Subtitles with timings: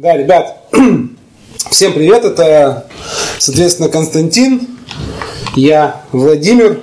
[0.00, 0.56] Да, ребят,
[1.70, 2.86] всем привет, это,
[3.38, 4.66] соответственно, Константин,
[5.56, 6.80] я Владимир,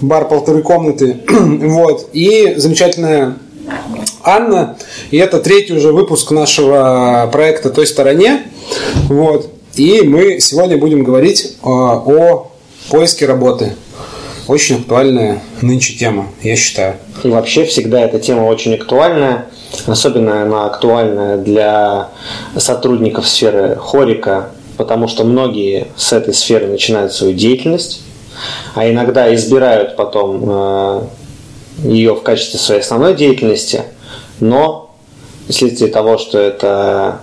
[0.00, 3.36] бар полторы комнаты, вот, и замечательная
[4.24, 4.76] Анна,
[5.12, 8.42] и это третий уже выпуск нашего проекта «Той стороне»,
[9.04, 12.50] вот, и мы сегодня будем говорить о, о
[12.90, 13.76] поиске работы.
[14.48, 16.96] Очень актуальная нынче тема, я считаю.
[17.22, 19.46] И вообще всегда эта тема очень актуальная.
[19.86, 22.08] Особенно она актуальна для
[22.56, 28.02] сотрудников сферы хорика, потому что многие с этой сферы начинают свою деятельность,
[28.74, 31.02] а иногда избирают потом э,
[31.84, 33.82] ее в качестве своей основной деятельности,
[34.40, 34.94] но
[35.48, 37.20] вследствие того, что это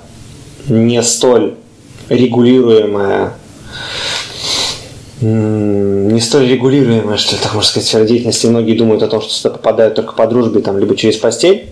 [0.68, 1.56] не столь
[2.10, 3.34] регулируемая
[5.22, 8.48] не столь регулируемая, что так можно сказать, сфера деятельности.
[8.48, 11.68] Многие думают о том, что сюда попадают только по дружбе, там, либо через постель.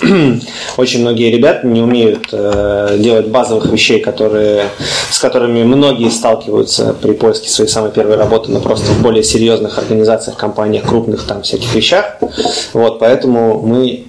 [0.76, 4.68] Очень многие ребята не умеют э, делать базовых вещей, которые,
[5.10, 9.78] с которыми многие сталкиваются при поиске своей самой первой работы, но просто в более серьезных
[9.78, 12.16] организациях, компаниях, крупных там всяких вещах.
[12.72, 14.04] Вот, поэтому мы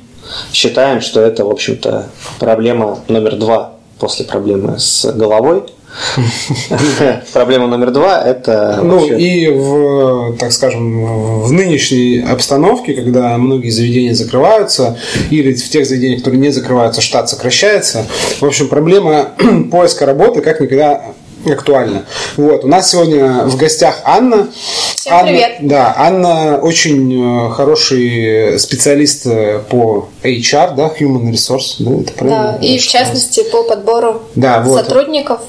[0.54, 2.08] считаем, что это, в общем-то,
[2.40, 5.64] проблема номер два после проблемы с головой–
[7.34, 8.80] Проблема номер два– это…
[8.84, 14.98] Ну, и в, так скажем, в нынешней обстановке, когда многие заведения закрываются,
[15.30, 18.06] или в тех заведениях, которые не закрываются, штат сокращается,
[18.40, 19.30] в общем, проблема
[19.72, 21.14] поиска работы как никогда
[21.46, 22.06] актуальна.
[22.38, 22.64] Вот.
[22.64, 24.50] У нас сегодня в гостях Анна.
[24.96, 25.52] Всем Анна, привет.
[25.62, 32.58] Да, Анна очень э, хороший специалист э, по HR, да, Human Resource, да, это правильно?
[32.60, 34.86] Да, и в частности по подбору да, вот.
[34.86, 35.40] сотрудников.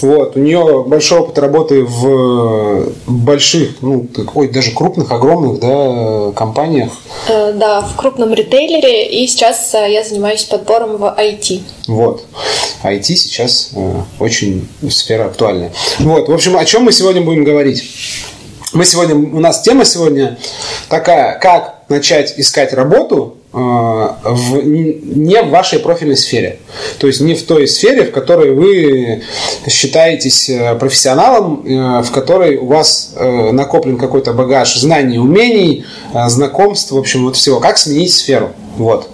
[0.00, 6.92] Вот, у нее большой опыт работы в больших, ну, ой, даже крупных, огромных, да, компаниях.
[7.28, 11.62] Э, да, в крупном ритейлере, и сейчас э, я занимаюсь подбором в IT.
[11.88, 12.24] Вот.
[12.82, 15.72] IT сейчас э, очень сфера актуальная.
[15.98, 17.84] Вот, в общем, о чем мы сегодня будем говорить?
[18.72, 20.38] Мы сегодня, у нас тема сегодня
[20.88, 26.58] такая, как начать искать работу в, не в вашей профильной сфере.
[26.98, 29.22] То есть не в той сфере, в которой вы
[29.68, 35.84] считаетесь э, профессионалом, э, в которой у вас э, накоплен какой-то багаж знаний, умений,
[36.26, 37.60] знакомств, в общем, вот всего.
[37.60, 38.50] Как сменить сферу?
[38.76, 39.08] Вот.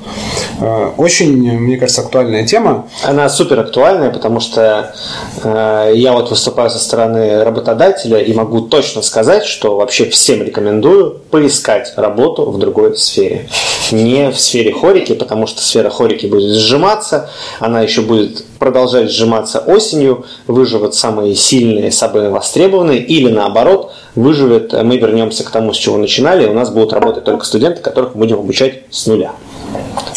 [0.97, 2.89] Очень, мне кажется, актуальная тема.
[3.03, 4.95] Она супер актуальная, потому что
[5.43, 11.21] э, я вот выступаю со стороны работодателя и могу точно сказать, что вообще всем рекомендую
[11.31, 13.49] поискать работу в другой сфере.
[13.91, 19.59] Не в сфере хорики, потому что сфера хорики будет сжиматься, она еще будет продолжать сжиматься
[19.59, 25.97] осенью, выживут самые сильные, самые востребованные, или наоборот, выживет, мы вернемся к тому, с чего
[25.97, 29.33] начинали, у нас будут работать только студенты, которых мы будем обучать с нуля.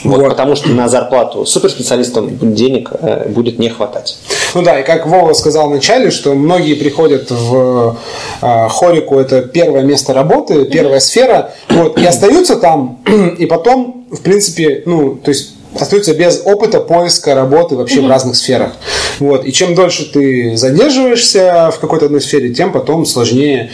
[0.03, 0.29] Вот, вот.
[0.29, 4.17] Потому что на зарплату суперспециалистам денег э, будет не хватать.
[4.53, 7.97] Ну да, и как Вова сказал вначале, что многие приходят в
[8.41, 12.99] э, хорику, это первое место работы, первая сфера, вот, и остаются там,
[13.37, 18.05] и потом, в принципе, ну, то есть остаются без опыта поиска работы вообще mm-hmm.
[18.05, 18.71] в разных сферах.
[19.19, 19.45] Вот.
[19.45, 23.71] И чем дольше ты задерживаешься в какой-то одной сфере, тем потом сложнее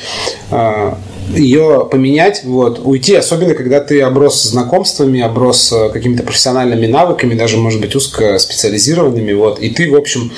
[0.50, 0.94] э,
[1.36, 7.58] ее поменять, вот, уйти, особенно когда ты оброс знакомствами, оброс э, какими-то профессиональными навыками, даже,
[7.58, 10.32] может быть, узкоспециализированными, вот, и ты, в общем,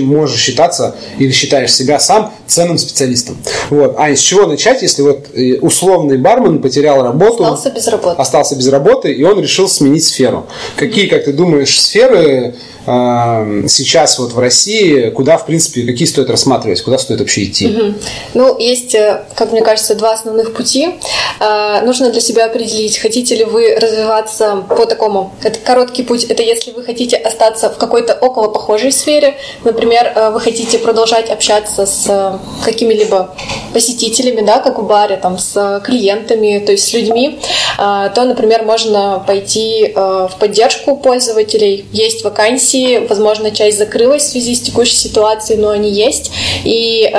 [0.00, 3.36] можешь считаться или считаешь себя сам ценным специалистом.
[3.70, 3.94] Вот.
[3.98, 8.56] А из чего начать, если вот э, условный бармен потерял работу, остался без работы, остался
[8.56, 10.46] без работы, и он решил сменить сферу.
[10.76, 12.54] Какие, как ты думаешь, сферы
[12.86, 17.94] сейчас вот в России, куда, в принципе, какие стоит рассматривать, куда стоит вообще идти?
[18.34, 18.96] Ну, есть,
[19.34, 20.98] как мне кажется, два основных пути.
[21.38, 25.34] А, нужно для себя определить, хотите ли вы развиваться по такому.
[25.42, 29.36] Это короткий путь, это если вы хотите остаться в какой-то около похожей сфере.
[29.64, 33.34] Например, а, вы хотите продолжать общаться с какими-либо
[33.72, 37.40] посетителями, да, как в баре, там, с клиентами, то есть с людьми,
[37.78, 41.86] то, например, можно пойти в поддержку пользователей.
[41.92, 42.69] Есть вакансии,
[43.08, 46.30] возможно, часть закрылась в связи с текущей ситуацией, но они есть.
[46.64, 47.10] И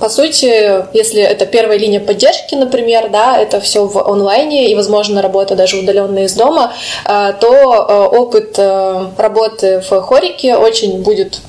[0.00, 5.22] по сути, если это первая линия поддержки, например, да, это все в онлайне и, возможно,
[5.22, 6.72] работа даже удаленная из дома,
[7.04, 11.40] э, то э, опыт э, работы в хорике очень будет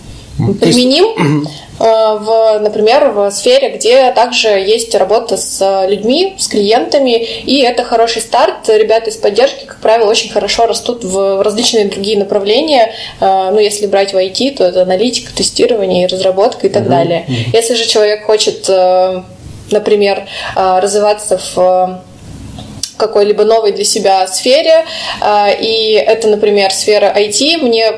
[0.59, 1.47] применим.
[1.79, 7.83] Э, в, например, в сфере, где также есть работа с людьми, с клиентами, и это
[7.83, 8.67] хороший старт.
[8.67, 12.93] Ребята из поддержки, как правило, очень хорошо растут в различные другие направления.
[13.19, 16.89] Э, ну, если брать в IT, то это аналитика, тестирование, разработка и так uh-huh.
[16.89, 17.25] далее.
[17.53, 19.23] Если же человек хочет, э,
[19.71, 20.25] например,
[20.55, 22.01] развиваться в
[22.97, 24.85] какой-либо новой для себя сфере,
[25.59, 27.94] и это, например, сфера IT, мне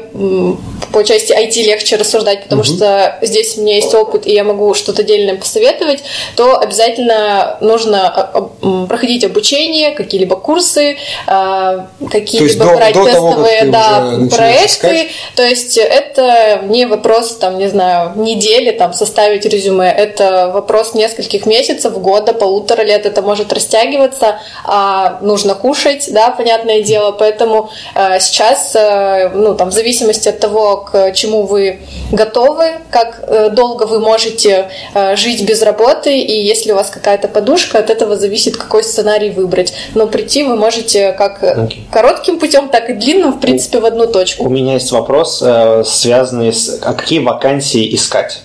[0.92, 2.68] по части IT легче рассуждать, потому угу.
[2.68, 6.04] что здесь у меня есть опыт, и я могу что-то отдельное посоветовать,
[6.36, 10.98] то обязательно нужно а, а, проходить обучение, какие-либо курсы,
[11.28, 14.66] а, какие-либо до, брать до тестовые того, да, проекты.
[14.66, 15.08] Искать.
[15.36, 21.46] То есть это не вопрос, там, не знаю, недели там, составить резюме, это вопрос нескольких
[21.46, 24.89] месяцев, года, полутора лет, это может растягиваться, а
[25.22, 30.78] нужно кушать, да, понятное дело, поэтому э, сейчас, э, ну, там, в зависимости от того,
[30.78, 31.80] к чему вы
[32.12, 34.70] готовы, как э, долго вы можете
[35.16, 39.74] жить без работы, и если у вас какая-то подушка, от этого зависит, какой сценарий выбрать.
[39.96, 41.80] Но прийти вы можете как okay.
[41.92, 44.46] коротким путем, так и длинным, в принципе, в одну точку.
[44.46, 45.44] У меня есть вопрос,
[45.86, 46.80] связанный с...
[46.82, 48.42] А какие вакансии искать?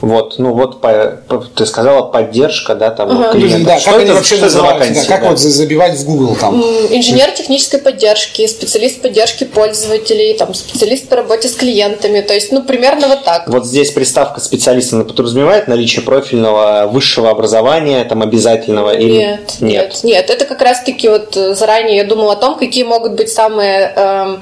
[0.00, 3.32] Вот, ну вот по, по, ты сказала поддержка, да, там угу.
[3.32, 3.66] клиентов.
[3.66, 4.94] Да, что как это, они вообще называются?
[4.94, 5.30] Да, как да.
[5.30, 6.60] вот забивать в Google там?
[6.90, 12.62] Инженер технической поддержки, специалист поддержки пользователей, там специалист по работе с клиентами, то есть, ну
[12.62, 13.48] примерно вот так.
[13.48, 19.56] Вот здесь приставка специалиста подразумевает наличие профильного высшего образования, там обязательного или нет?
[19.60, 23.92] Нет, нет, это как раз-таки вот заранее я думала о том, какие могут быть самые
[23.96, 24.36] э,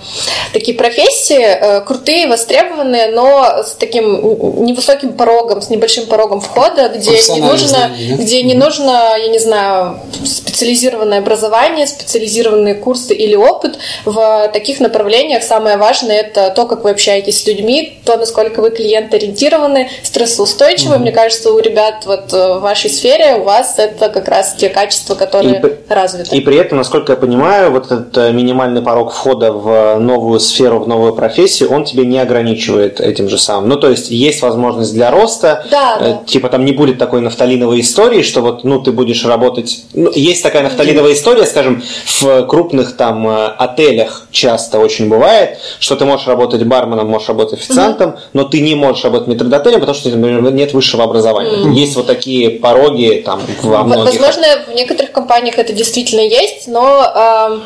[0.52, 6.88] такие профессии э, крутые, востребованные, но с таким невысоким порогом порогом, с небольшим порогом входа,
[6.94, 13.34] где не нужно, знания, где не нужно, я не знаю, специализированное образование, специализированные курсы или
[13.34, 13.78] опыт.
[14.04, 18.70] В таких направлениях самое важное это то, как вы общаетесь с людьми, то, насколько вы
[18.70, 20.94] клиент-ориентированы, стрессоустойчивы.
[20.94, 21.02] Угу.
[21.02, 24.68] Мне кажется, у ребят вот э, в вашей сфере у вас это как раз те
[24.68, 26.36] качества, которые и, развиты.
[26.36, 30.80] И при этом, насколько я понимаю, вот этот э, минимальный порог входа в новую сферу,
[30.80, 33.68] в новую профессию, он тебе не ограничивает этим же самым.
[33.68, 35.64] Ну, то есть есть возможность для роста, роста.
[35.70, 36.24] Да, э, да.
[36.26, 39.84] Типа там не будет такой нафталиновой истории, что вот, ну, ты будешь работать...
[39.94, 41.82] Ну, есть такая нафталиновая история, скажем,
[42.20, 47.60] в крупных там э, отелях часто очень бывает, что ты можешь работать барменом, можешь работать
[47.60, 48.18] официантом, угу.
[48.32, 51.62] но ты не можешь работать метродотелем, потому что например, нет высшего образования.
[51.62, 51.70] Угу.
[51.72, 54.20] Есть вот такие пороги там во многих...
[54.20, 57.60] Возможно, в некоторых компаниях это действительно есть, но...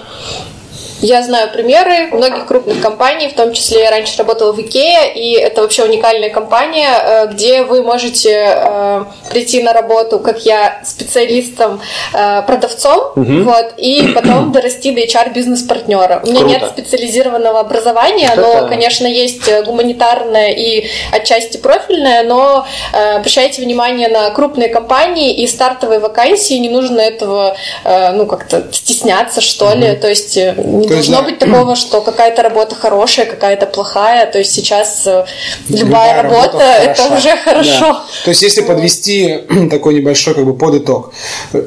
[1.03, 5.33] Я знаю примеры многих крупных компаний, в том числе я раньше работала в IKEA, и
[5.33, 11.81] это вообще уникальная компания, э, где вы можете э, прийти на работу, как я, специалистом,
[12.13, 13.43] э, продавцом, угу.
[13.45, 16.21] вот, и потом дорасти до HR-бизнес-партнера.
[16.23, 16.55] У меня Круто.
[16.55, 18.69] нет специализированного образования, оно, это...
[18.69, 26.55] конечно, есть гуманитарное и отчасти профильное, но обращайте внимание на крупные компании и стартовые вакансии,
[26.55, 29.79] не нужно этого, ну, как-то стесняться, что угу.
[29.79, 34.31] ли, то есть не должно быть такого, что какая-то работа хорошая, какая-то плохая.
[34.31, 35.25] То есть сейчас э,
[35.69, 37.81] любая, любая работа, работа это уже хорошо.
[37.81, 38.05] Да.
[38.25, 39.41] То есть если подвести
[39.71, 41.13] такой небольшой как бы подыток,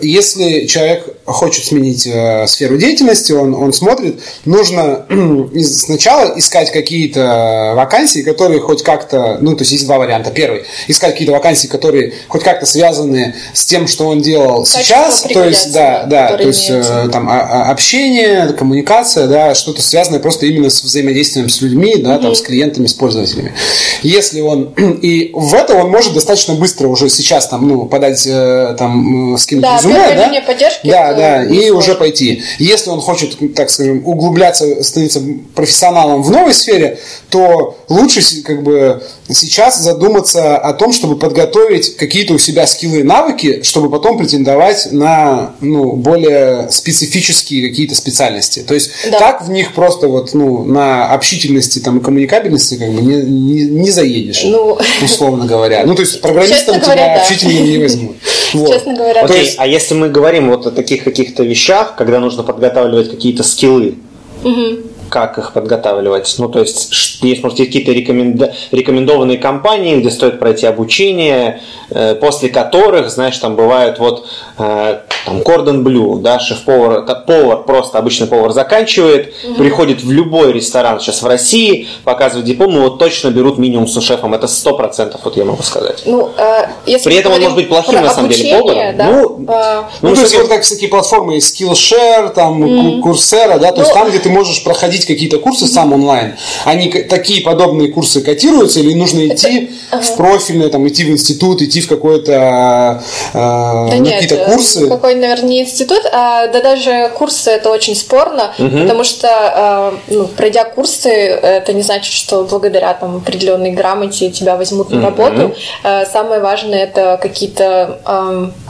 [0.01, 5.05] если человек хочет сменить э, сферу деятельности, он, он смотрит, нужно
[5.63, 10.31] сначала искать какие-то вакансии, которые хоть как-то, ну, то есть есть два варианта.
[10.31, 15.21] Первый, искать какие-то вакансии, которые хоть как-то связаны с тем, что он делал Качество сейчас,
[15.21, 20.19] то есть, да, да, то есть э, там а, а, общение, коммуникация, да, что-то связанное
[20.19, 23.53] просто именно с взаимодействием с людьми, да, там, с клиентами, с пользователями.
[24.01, 28.75] Если он, и в это он может достаточно быстро уже сейчас там, ну, подать э,
[28.77, 32.43] там, скинуть да, резюме, да, поддержки, да, да, и уже пойти.
[32.59, 35.21] Если он хочет, так скажем, углубляться, становиться
[35.55, 36.99] профессионалом в новой сфере,
[37.29, 43.03] то лучше как бы сейчас задуматься о том, чтобы подготовить какие-то у себя скиллы и
[43.03, 48.63] навыки, чтобы потом претендовать на ну, более специфические какие-то специальности.
[48.67, 49.19] То есть да.
[49.19, 53.65] так в них просто вот ну, на общительности там, и коммуникабельности как бы не, не,
[53.65, 55.83] не заедешь, ну, условно говоря.
[55.85, 57.15] Ну, то есть программистом тебя да.
[57.21, 58.15] общительным не возьмут.
[58.53, 58.71] Вот.
[58.71, 59.23] Честно говоря.
[59.23, 59.55] Окей, есть...
[59.57, 63.95] а если мы говорим вот о таких каких-то вещах, когда нужно подготавливать какие-то скиллы,
[64.43, 66.33] угу как их подготавливать.
[66.39, 68.55] Ну, то есть, есть, может, какие-то рекоменда...
[68.71, 74.25] рекомендованные компании, где стоит пройти обучение, э, после которых, знаешь, там бывают вот
[74.57, 79.53] э, там Кордон Блю, да, шеф-повар, повар, просто обычный повар заканчивает, угу.
[79.55, 84.01] приходит в любой ресторан сейчас в России, показывает диплом, ну вот точно берут минимум с
[84.01, 86.01] шефом, это сто процентов, вот я могу сказать.
[86.05, 88.97] Ну, э, если При этом он может быть плохим на самом деле поваром.
[88.97, 89.05] Да?
[89.05, 89.89] Ну, а...
[90.01, 93.01] ну, ну, то есть вот как всякие платформы, Skillshare, там, mm.
[93.01, 96.35] Coursera, да, то ну, есть там, где ты можешь проходить проходить какие-то курсы сам онлайн,
[96.65, 101.61] они такие подобные курсы котируются или нужно идти это, в профильное, там, идти в институт,
[101.61, 103.01] идти в какой-то
[103.33, 104.87] э, да какие-то э, курсы?
[104.87, 108.77] Какой, наверное, не институт, а да даже курсы это очень спорно, угу.
[108.79, 114.55] потому что э, ну, пройдя курсы, это не значит, что благодаря там определенной грамоте тебя
[114.55, 115.45] возьмут на работу.
[115.45, 115.55] Угу.
[115.83, 118.62] Э, самое важное это какие-то э,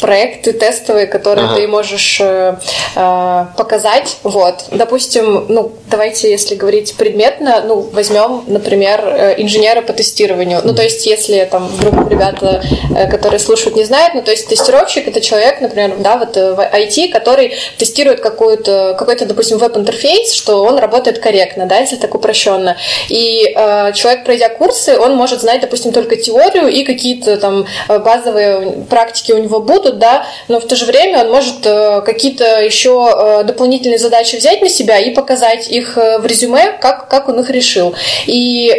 [0.00, 1.56] проекты тестовые, которые ага.
[1.56, 2.56] ты можешь э,
[2.94, 4.18] э, показать.
[4.22, 4.64] Вот.
[4.70, 10.60] Допустим, ну, давайте, если говорить предметно, ну, возьмем, например, э, инженера по тестированию.
[10.64, 12.62] Ну, то есть, если там вдруг ребята,
[12.94, 16.60] э, которые слушают, не знают, ну, то есть тестировщик это человек, например, да, вот в
[16.60, 22.76] IT, который тестирует какую-то, какой-то, допустим, веб-интерфейс, что он работает корректно, да, если так упрощенно.
[23.08, 28.84] И э, человек, пройдя курсы, он может знать, допустим, только теорию и какие-то там базовые
[28.88, 32.62] практики у него будут, будут, да, но в то же время он может э, какие-то
[32.62, 37.28] еще э, дополнительные задачи взять на себя и показать их э, в резюме, как, как
[37.28, 37.94] он их решил.
[38.26, 38.74] И,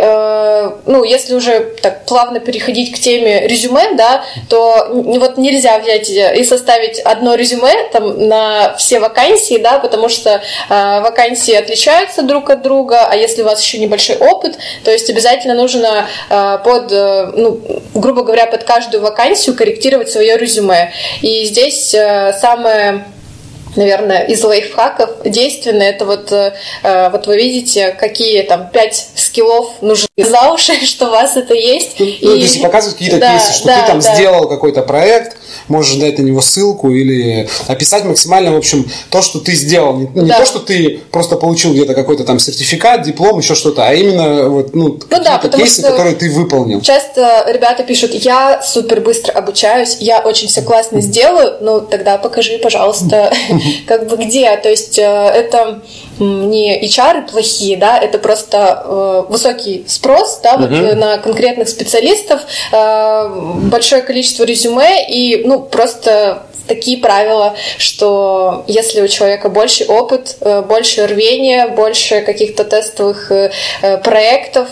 [0.86, 6.44] ну, если уже так плавно переходить к теме резюме, да, то вот нельзя взять и
[6.44, 13.08] составить одно резюме там на все вакансии, да, потому что вакансии отличаются друг от друга,
[13.10, 17.62] а если у вас еще небольшой опыт, то есть обязательно нужно под, ну,
[17.94, 20.92] грубо говоря, под каждую вакансию корректировать свое резюме.
[21.22, 23.06] И здесь э, самое
[23.76, 29.82] наверное, из лайфхаков действенное, это вот, э, э, вот вы видите, какие там пять скиллов
[29.82, 32.00] нужны за уши, что у вас это есть.
[32.00, 32.20] Ну, и...
[32.20, 34.16] то есть показывают какие-то да, кейсы, что да, ты там да.
[34.16, 39.40] сделал какой-то проект, можешь дать на него ссылку или описать максимально, в общем, то, что
[39.40, 39.96] ты сделал.
[39.96, 40.40] Не, не да.
[40.40, 44.76] то, что ты просто получил где-то какой-то там сертификат, диплом, еще что-то, а именно вот,
[44.76, 46.82] ну, ну да, кейсы, которые ты выполнил.
[46.82, 52.58] Часто ребята пишут, я супер быстро обучаюсь, я очень все классно сделаю, ну тогда покажи,
[52.58, 53.32] пожалуйста,
[53.88, 54.56] как бы где.
[54.58, 55.82] То есть э, это
[56.20, 60.96] не HR плохие, да, это просто э, высокий спрос, да, вот uh-huh.
[60.96, 63.30] на конкретных специалистов, э,
[63.70, 70.62] большое количество резюме и, ну, просто такие правила, что если у человека больше опыт, э,
[70.62, 74.68] больше рвения, больше каких-то тестовых э, э, проектов,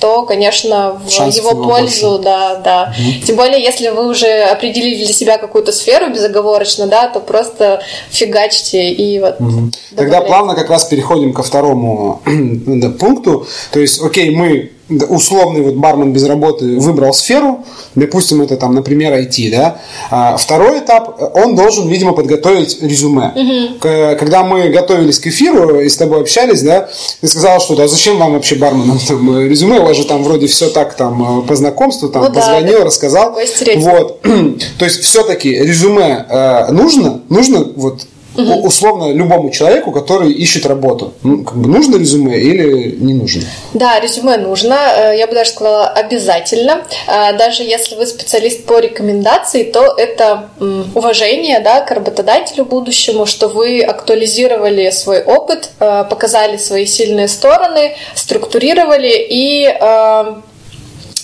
[0.00, 2.24] то, конечно, в Шансов его пользу, больше.
[2.24, 2.94] да, да.
[2.98, 3.26] Угу.
[3.26, 8.90] Тем более, если вы уже определили для себя какую-то сферу безоговорочно, да, то просто фигачьте
[8.90, 9.40] и вот.
[9.40, 9.70] Угу.
[9.96, 12.20] Тогда плавно как раз переходим ко второму
[13.00, 13.46] пункту.
[13.70, 17.64] То есть, окей, мы условный вот бармен без работы выбрал сферу,
[17.94, 19.80] допустим, это там, например, IT, да.
[20.10, 23.32] А второй этап, он должен, видимо, подготовить резюме.
[23.34, 23.78] Угу.
[24.18, 26.88] Когда мы готовились к эфиру и с тобой общались, да,
[27.20, 30.46] ты сказала, что да, зачем вам вообще барменам там, резюме, у вас же там вроде
[30.46, 33.36] все так там по знакомству, там ну, позвонил, да, рассказал.
[33.76, 34.20] Вот.
[34.78, 38.02] То есть все-таки резюме э, нужно, нужно вот
[38.38, 38.66] угу.
[38.66, 41.12] условно любому человеку, который ищет работу.
[41.22, 43.42] Ну, как бы нужно резюме или не нужно?
[43.74, 44.74] Да, резюме нужно.
[44.74, 46.82] Э, я бы даже сказала обязательно.
[47.06, 50.50] Э, даже если вы специалист по рекомендации, то это
[50.94, 57.96] уважение да, к работодателю будущему, что вы актуализировали свой опыт, э, показали свои сильные стороны,
[58.14, 59.68] структурировали и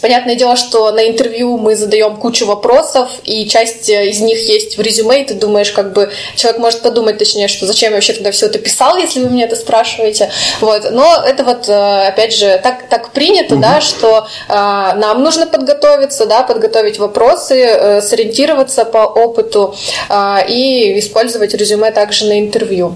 [0.04, 4.82] Понятное дело, что на интервью мы задаем кучу вопросов, и часть из них есть в
[4.82, 8.30] резюме, и ты думаешь, как бы человек может подумать, точнее, что зачем я вообще тогда
[8.30, 10.30] все это писал, если вы меня это спрашиваете.
[10.60, 10.90] Вот.
[10.90, 13.62] Но это вот, э, опять же, так, так принято, угу.
[13.62, 19.74] да, что э, нам нужно подготовиться, да, подготовить вопросы, э, сориентироваться по опыту
[20.10, 22.94] э, и использовать резюме также на интервью.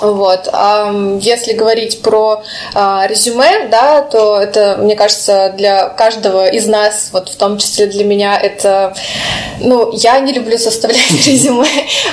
[0.00, 0.48] Вот.
[0.52, 2.42] А если говорить про
[2.74, 7.86] а, резюме, да, то это, мне кажется, для каждого из нас, вот в том числе
[7.86, 8.94] для меня, это,
[9.60, 11.66] ну, я не люблю составлять резюме,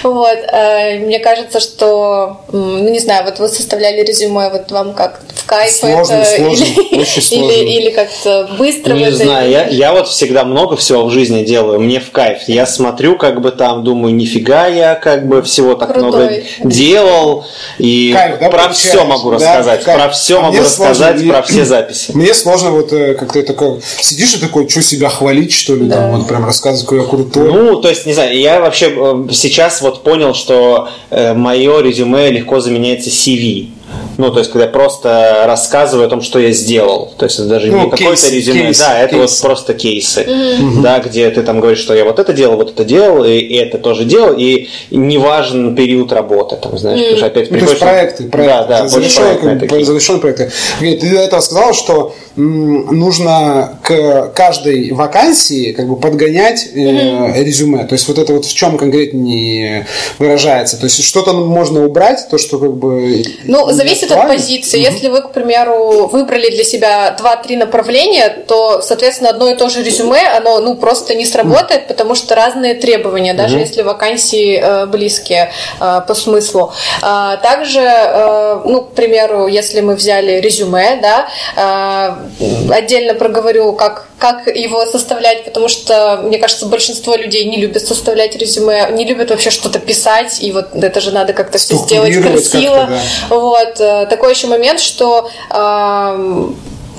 [0.04, 0.38] вот.
[0.52, 5.46] А, мне кажется, что, ну, не знаю, вот вы составляли резюме, вот вам как в
[5.46, 8.94] кайф сложно, это сложно, или, или, или как-то быстро?
[8.94, 12.44] Не знаю, я, я вот всегда много всего в жизни делаю, мне в кайф.
[12.48, 16.10] Я смотрю, как бы там, думаю, нифига я как бы всего так Крутой.
[16.10, 17.46] много делал,
[17.78, 19.84] и Кайф, да, про все могу рассказать.
[19.86, 22.12] Да, про все а могу рассказать, сложно, про все записи.
[22.14, 25.86] Мне сложно вот э, как ты такой сидишь и такой, что себя хвалить, что ли,
[25.86, 25.96] да.
[25.96, 27.52] там вот прям рассказывать, какой я крутой.
[27.52, 32.30] Ну, то есть, не знаю, я вообще э, сейчас вот понял, что э, мое резюме
[32.30, 33.70] легко заменяется CV.
[34.18, 37.14] Ну, то есть, когда я просто рассказываю о том, что я сделал.
[37.18, 39.32] То есть, это даже ну, не какое-то резюме, кейс, да, это кейс.
[39.32, 40.82] вот просто кейсы, mm-hmm.
[40.82, 43.56] да, где ты там говоришь, что я вот это делал, вот это делал, и, и
[43.56, 47.04] это тоже делал, и не важен период работы, там, знаешь, mm-hmm.
[47.04, 47.80] потому что опять ну, приходишь...
[47.80, 48.68] То есть, проекты, проекты.
[48.68, 50.52] Да, да, завершенные, завершенные проекты.
[50.80, 57.42] Ты до этого сказал, что нужно к каждой вакансии как бы подгонять mm-hmm.
[57.44, 57.86] резюме.
[57.86, 60.78] То есть, вот это вот в чем конкретнее выражается.
[60.78, 63.24] То есть, что-то можно убрать, то, что как бы...
[63.46, 64.80] Ну, зависит от позиции.
[64.80, 69.84] Если вы, к примеру, выбрали для себя 2-3 направления, то, соответственно, одно и то же
[69.84, 75.52] резюме, оно ну, просто не сработает, потому что разные требования, даже если вакансии э, близкие
[75.80, 76.74] э, по смыслу.
[77.02, 84.10] Э, также, э, ну, к примеру, если мы взяли резюме, да, э, отдельно проговорю, как
[84.20, 89.30] как его составлять, потому что, мне кажется, большинство людей не любят составлять резюме, не любят
[89.30, 92.90] вообще что-то писать, и вот это же надо как-то все сделать красиво.
[92.90, 93.36] Да.
[93.36, 93.69] Вот.
[93.80, 95.30] Э, такой еще момент, что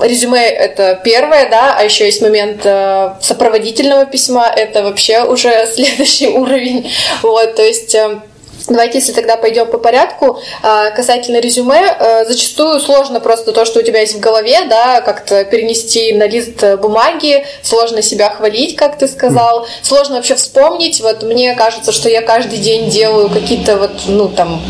[0.03, 6.27] резюме это первое, да, а еще есть момент э, сопроводительного письма, это вообще уже следующий
[6.27, 6.91] уровень.
[7.21, 8.19] Вот, то есть э,
[8.67, 10.39] Давайте, если тогда пойдем по порядку.
[10.61, 15.01] А, касательно резюме, э, зачастую сложно просто то, что у тебя есть в голове, да,
[15.01, 21.01] как-то перенести на лист бумаги, сложно себя хвалить, как ты сказал, сложно вообще вспомнить.
[21.01, 24.61] Вот мне кажется, что я каждый день делаю какие-то вот, ну, там,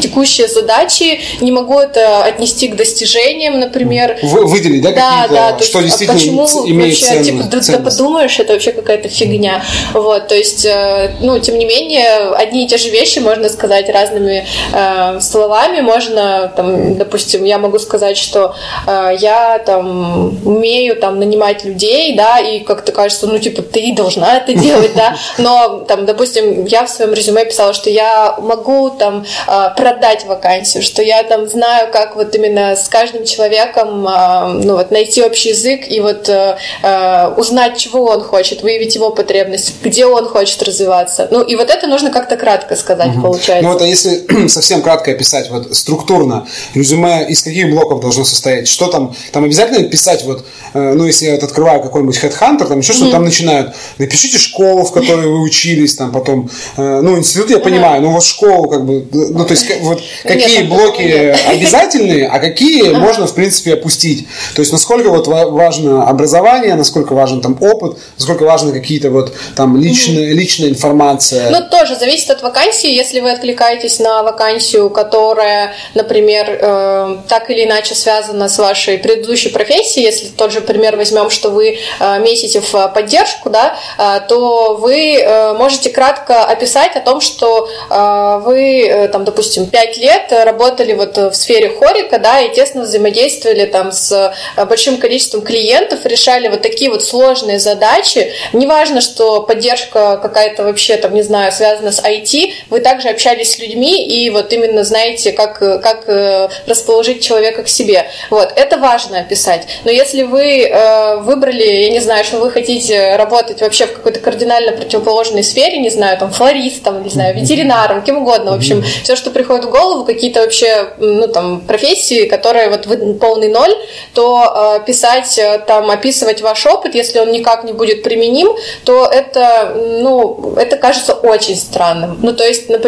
[0.00, 4.18] текущие задачи, не могу это отнести к достижениям, например.
[4.22, 7.66] Вы, выделить, да, да, да, то что есть, действительно а почему имеет вообще, типа, ценность,
[7.66, 9.64] типа, да, да подумаешь, это вообще какая-то фигня.
[9.92, 13.48] Вот, то есть, э, ну, тем не менее, одни и те же вещи можно можно
[13.48, 15.80] сказать разными э, словами.
[15.80, 18.54] Можно, там, допустим, я могу сказать, что
[18.86, 24.38] э, я там умею там нанимать людей, да, и как-то кажется, ну, типа, ты должна
[24.38, 29.24] это делать, да, но там, допустим, я в своем резюме писала, что я могу там
[29.46, 34.76] э, продать вакансию, что я там знаю, как вот именно с каждым человеком, э, ну,
[34.76, 39.74] вот найти общий язык и вот э, э, узнать, чего он хочет, выявить его потребность,
[39.82, 41.28] где он хочет развиваться.
[41.30, 43.68] Ну, и вот это нужно как-то кратко сказать, угу получается.
[43.68, 48.68] Ну, это если совсем кратко описать, вот структурно, резюме из каких блоков должно состоять?
[48.68, 49.14] Что там?
[49.32, 52.96] Там обязательно писать, вот, э, ну, если я вот открываю какой-нибудь Headhunter, там еще mm-hmm.
[52.96, 57.58] что-то, там начинают, напишите школу, в которой вы учились, там потом, э, ну, институт я
[57.58, 61.02] понимаю, ну, вот школу, как бы, ну, то есть, вот, какие Нет, блоки
[61.46, 64.26] обязательные, а какие можно, в принципе, опустить.
[64.54, 69.76] То есть, насколько вот важно образование, насколько важен там опыт, насколько важны какие-то вот там
[69.76, 71.50] личные, личная информация.
[71.50, 77.64] Ну, тоже зависит от вакансии, если вы откликаетесь на вакансию, которая, например, э, так или
[77.64, 82.60] иначе связана с вашей предыдущей профессией, если тот же пример возьмем, что вы э, месите
[82.60, 88.88] в поддержку, да, э, то вы э, можете кратко описать о том, что э, вы,
[88.88, 93.92] э, там, допустим, 5 лет работали вот в сфере хорика, да, и тесно взаимодействовали там
[93.92, 94.34] с
[94.68, 98.32] большим количеством клиентов, решали вот такие вот сложные задачи.
[98.52, 103.58] Неважно, что поддержка какая-то вообще, там, не знаю, связана с IT, вы также общались с
[103.58, 108.06] людьми и вот именно знаете, как, как э, расположить человека к себе.
[108.30, 109.66] Вот, это важно описать.
[109.84, 114.20] Но если вы э, выбрали, я не знаю, что вы хотите работать вообще в какой-то
[114.20, 119.14] кардинально противоположной сфере, не знаю, там, флористом, не знаю, ветеринаром, кем угодно, в общем, все,
[119.14, 123.74] что приходит в голову, какие-то вообще, ну, там, профессии, которые вот вы полный ноль,
[124.14, 128.48] то э, писать, там, описывать ваш опыт, если он никак не будет применим,
[128.84, 132.18] то это, ну, это кажется очень странным.
[132.22, 132.85] Ну, то есть, например,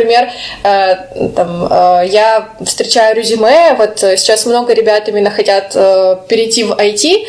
[0.62, 0.96] Э,
[1.34, 7.24] там, э, я встречаю резюме, вот сейчас много ребят именно хотят э, перейти в IT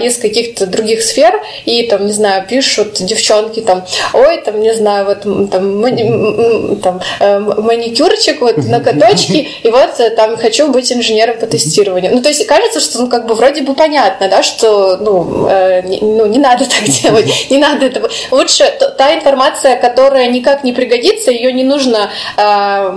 [0.00, 5.06] из каких-то других сфер, и там, не знаю, пишут девчонки там, ой, там, не знаю,
[5.06, 12.14] вот там, мани, там маникюрчик, вот ноготочки, и вот там хочу быть инженером по тестированию.
[12.14, 15.82] Ну, то есть кажется, что ну, как бы вроде бы понятно, да, что ну, э,
[15.82, 18.08] не, ну, не надо так делать, не надо этого.
[18.30, 18.64] Лучше
[18.98, 22.90] та информация, которая никак не пригодится, ее не нужно а,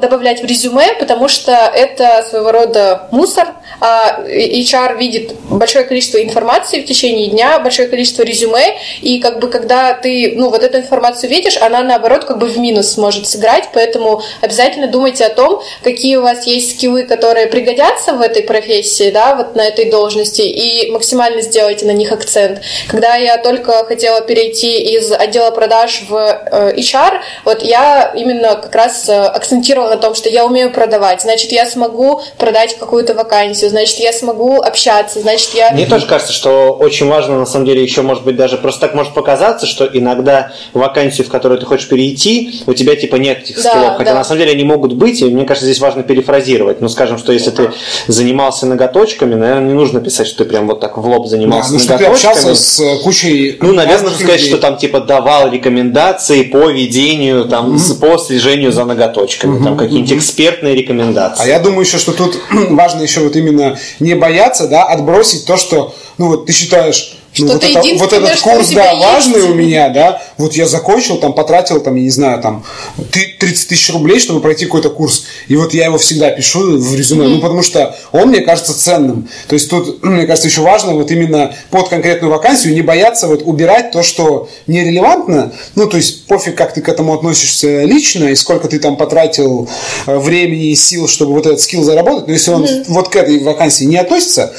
[0.00, 3.48] добавлять в резюме, потому что это своего рода мусор.
[3.80, 9.48] А HR видит большое количество информации в течение дня, большое количество резюме, и как бы
[9.48, 13.70] когда ты ну, вот эту информацию видишь, она наоборот как бы в минус может сыграть,
[13.72, 19.10] поэтому обязательно думайте о том, какие у вас есть скиллы, которые пригодятся в этой профессии,
[19.10, 22.60] да, вот на этой должности, и максимально сделайте на них акцент.
[22.88, 28.74] Когда я только хотела перейти из отдела продаж в э, HR, вот я именно как
[28.74, 33.70] раз э, акцентировал на том, что я умею продавать, значит, я смогу продать какую-то вакансию,
[33.70, 35.70] значит, я смогу общаться, значит, я...
[35.72, 38.94] Мне тоже кажется, что очень важно, на самом деле, еще, может быть, даже просто так
[38.94, 43.62] может показаться, что иногда вакансию, в которую ты хочешь перейти, у тебя, типа, нет этих
[43.62, 44.18] да, скиллов, хотя, да.
[44.18, 46.80] на самом деле, они могут быть, и мне кажется, здесь важно перефразировать.
[46.80, 47.70] Ну, скажем, что если ты
[48.06, 51.78] занимался ноготочками, наверное, не нужно писать, что ты прям вот так в лоб занимался да,
[51.78, 52.16] ну, ноготочками.
[52.16, 53.58] Что ты общался с кучей...
[53.60, 58.00] Ну, наверное, нужно сказать, что там, типа, давал рекомендации по ведению, там, mm-hmm.
[58.00, 60.18] по слежению за ноготочками, угу, там какие-нибудь угу.
[60.18, 61.44] экспертные рекомендации.
[61.44, 62.38] А я думаю еще, что тут
[62.70, 67.52] важно еще вот именно не бояться, да, отбросить то, что, ну вот ты считаешь, ну,
[67.52, 69.48] вот, это, вот этот курс, да, важный есть.
[69.48, 72.64] у меня, да, вот я закончил, там, потратил, там, я не знаю, там,
[73.10, 77.24] 30 тысяч рублей, чтобы пройти какой-то курс, и вот я его всегда пишу в резюме,
[77.24, 77.28] mm-hmm.
[77.28, 81.10] ну, потому что он мне кажется ценным, то есть тут, мне кажется, еще важно вот
[81.10, 86.54] именно под конкретную вакансию не бояться вот убирать то, что нерелевантно, ну, то есть пофиг,
[86.54, 89.70] как ты к этому относишься лично, и сколько ты там потратил
[90.06, 92.84] э, времени и сил, чтобы вот этот скилл заработать, но если он mm-hmm.
[92.88, 94.52] вот к этой вакансии не относится,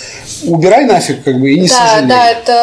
[0.43, 2.07] убирай нафиг, как бы, и не да, сожалей.
[2.07, 2.62] Да, это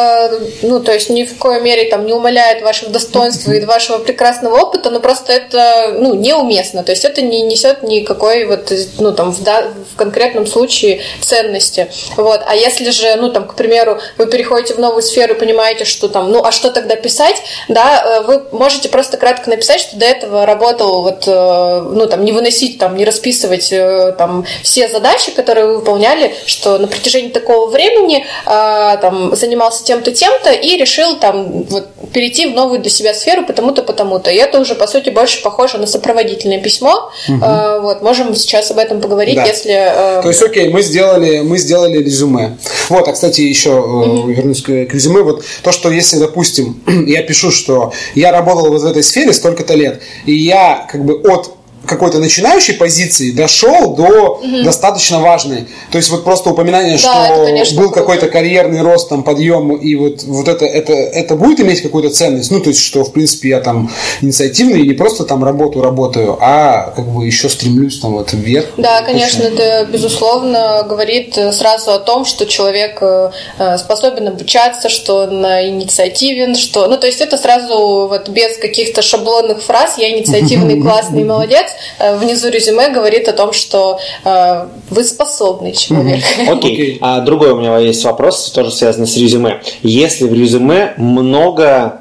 [0.61, 4.61] ну, то есть ни в коей мере там не умаляет ваших достоинств и вашего прекрасного
[4.61, 6.83] опыта, но просто это, ну, неуместно.
[6.83, 11.89] То есть это не несет никакой вот, ну, там, в, да, в конкретном случае ценности.
[12.17, 12.41] Вот.
[12.45, 16.07] А если же, ну, там, к примеру, вы переходите в новую сферу и понимаете, что
[16.07, 20.05] там, ну, а что тогда писать, да, э, вы можете просто кратко написать, что до
[20.05, 25.31] этого работал вот, э, ну, там, не выносить, там, не расписывать э, там все задачи,
[25.31, 31.63] которые вы выполняли, что на протяжении такого времени там занимался тем-то, тем-то и решил там
[31.63, 34.31] вот перейти в новую для себя сферу потому-то, потому-то.
[34.31, 37.11] И это уже, по сути, больше похоже на сопроводительное письмо.
[37.27, 37.45] Угу.
[37.81, 39.45] Вот, можем сейчас об этом поговорить, да.
[39.45, 39.91] если...
[40.21, 42.57] То есть, окей, мы сделали, мы сделали резюме.
[42.89, 44.29] Вот, а, кстати, еще угу.
[44.29, 45.21] вернусь к, к резюме.
[45.23, 49.73] Вот то, что если, допустим, я пишу, что я работал вот в этой сфере столько-то
[49.73, 51.51] лет, и я как бы от
[51.91, 54.63] какой-то начинающей позиции дошел до угу.
[54.63, 55.67] достаточно важной.
[55.91, 59.75] То есть вот просто упоминание, да, что это, конечно, был какой-то карьерный рост, там, подъем,
[59.75, 62.49] и вот, вот это, это, это будет иметь какую-то ценность.
[62.49, 66.37] Ну, то есть, что, в принципе, я там инициативный и не просто там работу работаю,
[66.39, 68.67] а как бы еще стремлюсь там вот вверх.
[68.77, 73.31] Да, конечно, это, безусловно, говорит сразу о том, что человек э,
[73.77, 76.87] способен обучаться, что он инициативен, что...
[76.87, 81.80] Ну, то есть, это сразу вот без каких-то шаблонных фраз «я инициативный, классный, молодец», Э,
[82.17, 86.23] внизу резюме говорит о том, что э, вы способный человек.
[86.47, 86.97] Окей.
[87.01, 89.61] А другой у меня есть вопрос, тоже связанный с резюме.
[89.81, 92.00] Если в резюме много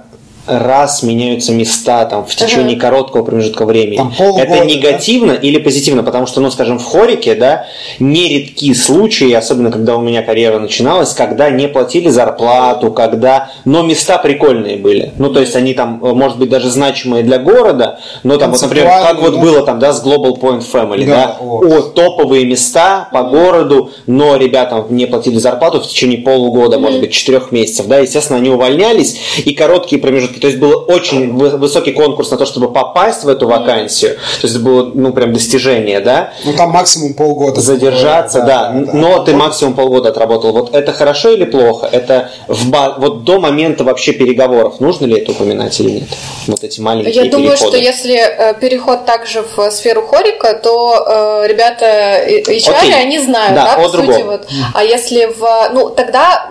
[0.50, 2.80] раз меняются места там, в течение ага.
[2.80, 3.96] короткого промежутка времени.
[3.96, 5.40] Там это негативно да?
[5.40, 6.02] или позитивно?
[6.02, 7.66] Потому что, ну, скажем, в хорике, да,
[7.98, 14.18] нередки случаи, особенно когда у меня карьера начиналась, когда не платили зарплату, когда, но места
[14.18, 15.12] прикольные были.
[15.18, 18.88] Ну, то есть они там, может быть, даже значимые для города, но там, вот, например,
[18.88, 23.22] как вот было там, да, с Global Point Family, да, да о, топовые места по
[23.22, 26.80] городу, но ребятам не платили зарплату в течение полугода, mm-hmm.
[26.80, 31.36] может быть, четырех месяцев, да, естественно, они увольнялись, и короткие промежутки то есть был очень
[31.36, 34.14] высокий конкурс на то, чтобы попасть в эту вакансию.
[34.14, 36.32] То есть это было, ну, прям достижение, да?
[36.44, 37.60] Ну, там максимум полгода.
[37.60, 38.70] Задержаться, да.
[38.72, 38.80] да.
[38.80, 39.24] да Но да.
[39.24, 40.52] ты максимум полгода отработал.
[40.52, 41.88] Вот это хорошо или плохо?
[41.90, 42.96] Это в ба...
[42.98, 46.08] вот до момента вообще переговоров нужно ли это упоминать или нет?
[46.46, 51.48] Вот эти маленькие Я думаю, что если э, переход также в сферу хорика, то э,
[51.48, 52.94] ребята HR, Окей.
[52.94, 54.22] они знают, да, да по сути.
[54.22, 54.46] Вот.
[54.74, 55.70] А если в...
[55.72, 56.50] Ну, тогда,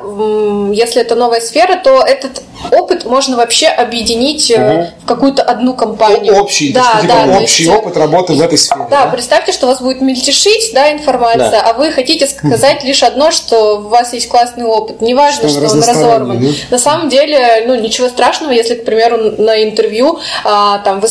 [0.71, 4.87] если это новая сфера, то этот опыт можно вообще объединить угу.
[5.03, 6.35] в какую-то одну компанию.
[6.35, 8.85] Общий, да, есть, да, типа, общий есть, опыт работы в этой сфере.
[8.89, 11.69] Да, да, представьте, что у вас будет мельтешить да, информация, да.
[11.69, 15.01] а вы хотите сказать лишь одно, что у вас есть классный опыт.
[15.01, 16.39] Неважно, что, что он разорван.
[16.39, 16.47] Да?
[16.71, 21.07] На самом деле, ну, ничего страшного, если, к примеру, на интервью а, там, вы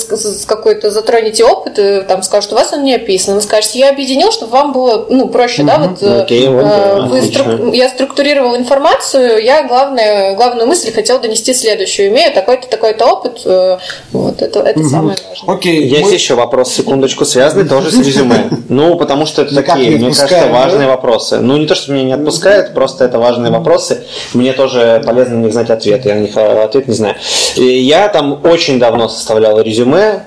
[0.47, 3.35] какой-то затронете опыт, и там скажут, что у вас он не описан.
[3.35, 5.71] Вы скажете, я объединил, чтобы вам было ну, проще, угу.
[5.71, 7.75] да, вот okay, э, вы струк...
[7.75, 12.09] я структурировал информацию, я главное, главную мысль хотел донести следующую.
[12.09, 13.43] Имею такой-то, такой-то опыт.
[13.45, 13.79] Э,
[14.13, 14.89] вот, это, это угу.
[14.89, 15.57] самое важное.
[15.57, 15.87] Окей.
[15.87, 16.13] Есть мы...
[16.13, 18.49] еще вопрос, секундочку, связанный тоже с резюме.
[18.69, 21.39] Ну, потому что это такие, мне кажется, важные вопросы.
[21.39, 24.05] Ну, не то, что меня не отпускает, просто это важные вопросы.
[24.35, 26.05] Мне тоже полезно на них знать ответ.
[26.05, 27.17] Я на них э, ответ не знаю.
[27.57, 30.25] Я там очень давно составлял резюме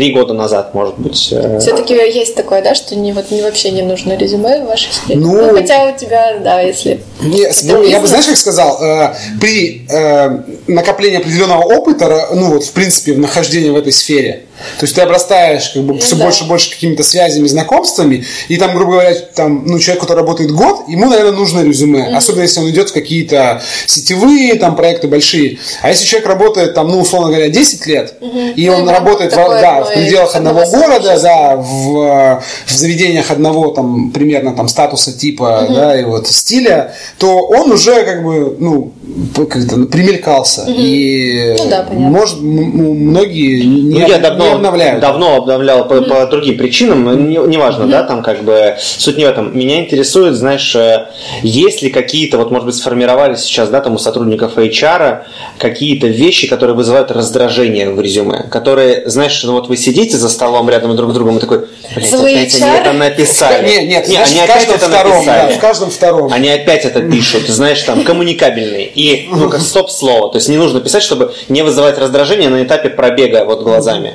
[0.00, 1.28] три года назад, может быть.
[1.30, 1.58] Э.
[1.60, 5.20] Все-таки есть такое, да, что не, вот, не вообще не нужно резюме в вашей сфере?
[5.20, 7.02] Ну, ну хотя у тебя, да, если...
[7.20, 12.64] Не, ну, я бы, знаешь, как сказал, э, при э, накоплении определенного опыта, ну вот,
[12.64, 14.44] в принципе, в нахождении в этой сфере,
[14.78, 16.24] то есть ты обрастаешь как бы все да.
[16.24, 20.50] больше и больше какими-то связями, знакомствами, и там, грубо говоря, там, ну, человек, который работает
[20.50, 22.16] год, ему, наверное, нужно резюме, mm-hmm.
[22.16, 25.58] особенно если он идет в какие-то сетевые там проекты большие.
[25.82, 28.54] А если человек работает там, ну, условно говоря, 10 лет, mm-hmm.
[28.54, 28.92] и он mm-hmm.
[28.92, 34.68] работает в, да, в пределах одного города, да, в, в заведениях одного там примерно там
[34.68, 35.74] статуса типа, mm-hmm.
[35.74, 38.92] да, и вот стиля, то он уже как бы, ну,
[39.34, 40.62] как-то примелькался.
[40.62, 40.74] Mm-hmm.
[40.76, 45.00] И ну, да, может, многие не, ну, я давно обновляют.
[45.00, 49.16] Давно обновлял по, по другим причинам, но неважно, не, не да, там как бы суть
[49.16, 49.56] не в этом.
[49.56, 51.08] Меня интересует, знаешь, э,
[51.42, 55.20] есть ли какие-то, вот может быть сформировались сейчас, да, там у сотрудников HR
[55.58, 60.68] какие-то вещи, которые вызывают раздражение в резюме, которые, знаешь, ну вот вы сидите за столом
[60.68, 63.66] рядом друг с другом и такой, блядь, опять они это написали.
[63.66, 65.50] Нет, нет, нет они опять это втором, написали.
[65.50, 66.32] Да, в каждом втором.
[66.32, 68.86] Они опять это пишут, знаешь, там, коммуникабельные.
[68.86, 70.30] И, ну, как стоп-слово.
[70.30, 74.14] То есть не нужно писать, чтобы не вызывать раздражение на этапе пробега вот глазами.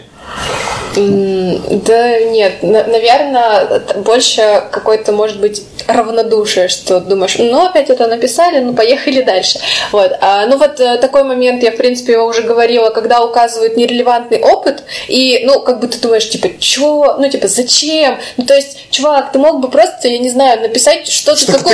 [0.95, 8.73] Да нет, наверное, больше какой-то, может быть, равнодушие, что думаешь, ну, опять это написали, ну,
[8.73, 9.60] поехали дальше.
[9.91, 10.12] Вот.
[10.21, 14.39] А, ну, вот э, такой момент, я, в принципе, его уже говорила, когда указывают нерелевантный
[14.39, 17.15] опыт, и, ну, как бы ты думаешь, типа, чё?
[17.19, 18.17] Ну, типа, зачем?
[18.38, 21.73] Ну, то есть, чувак, ты мог бы просто, я не знаю, написать что-то Что такое...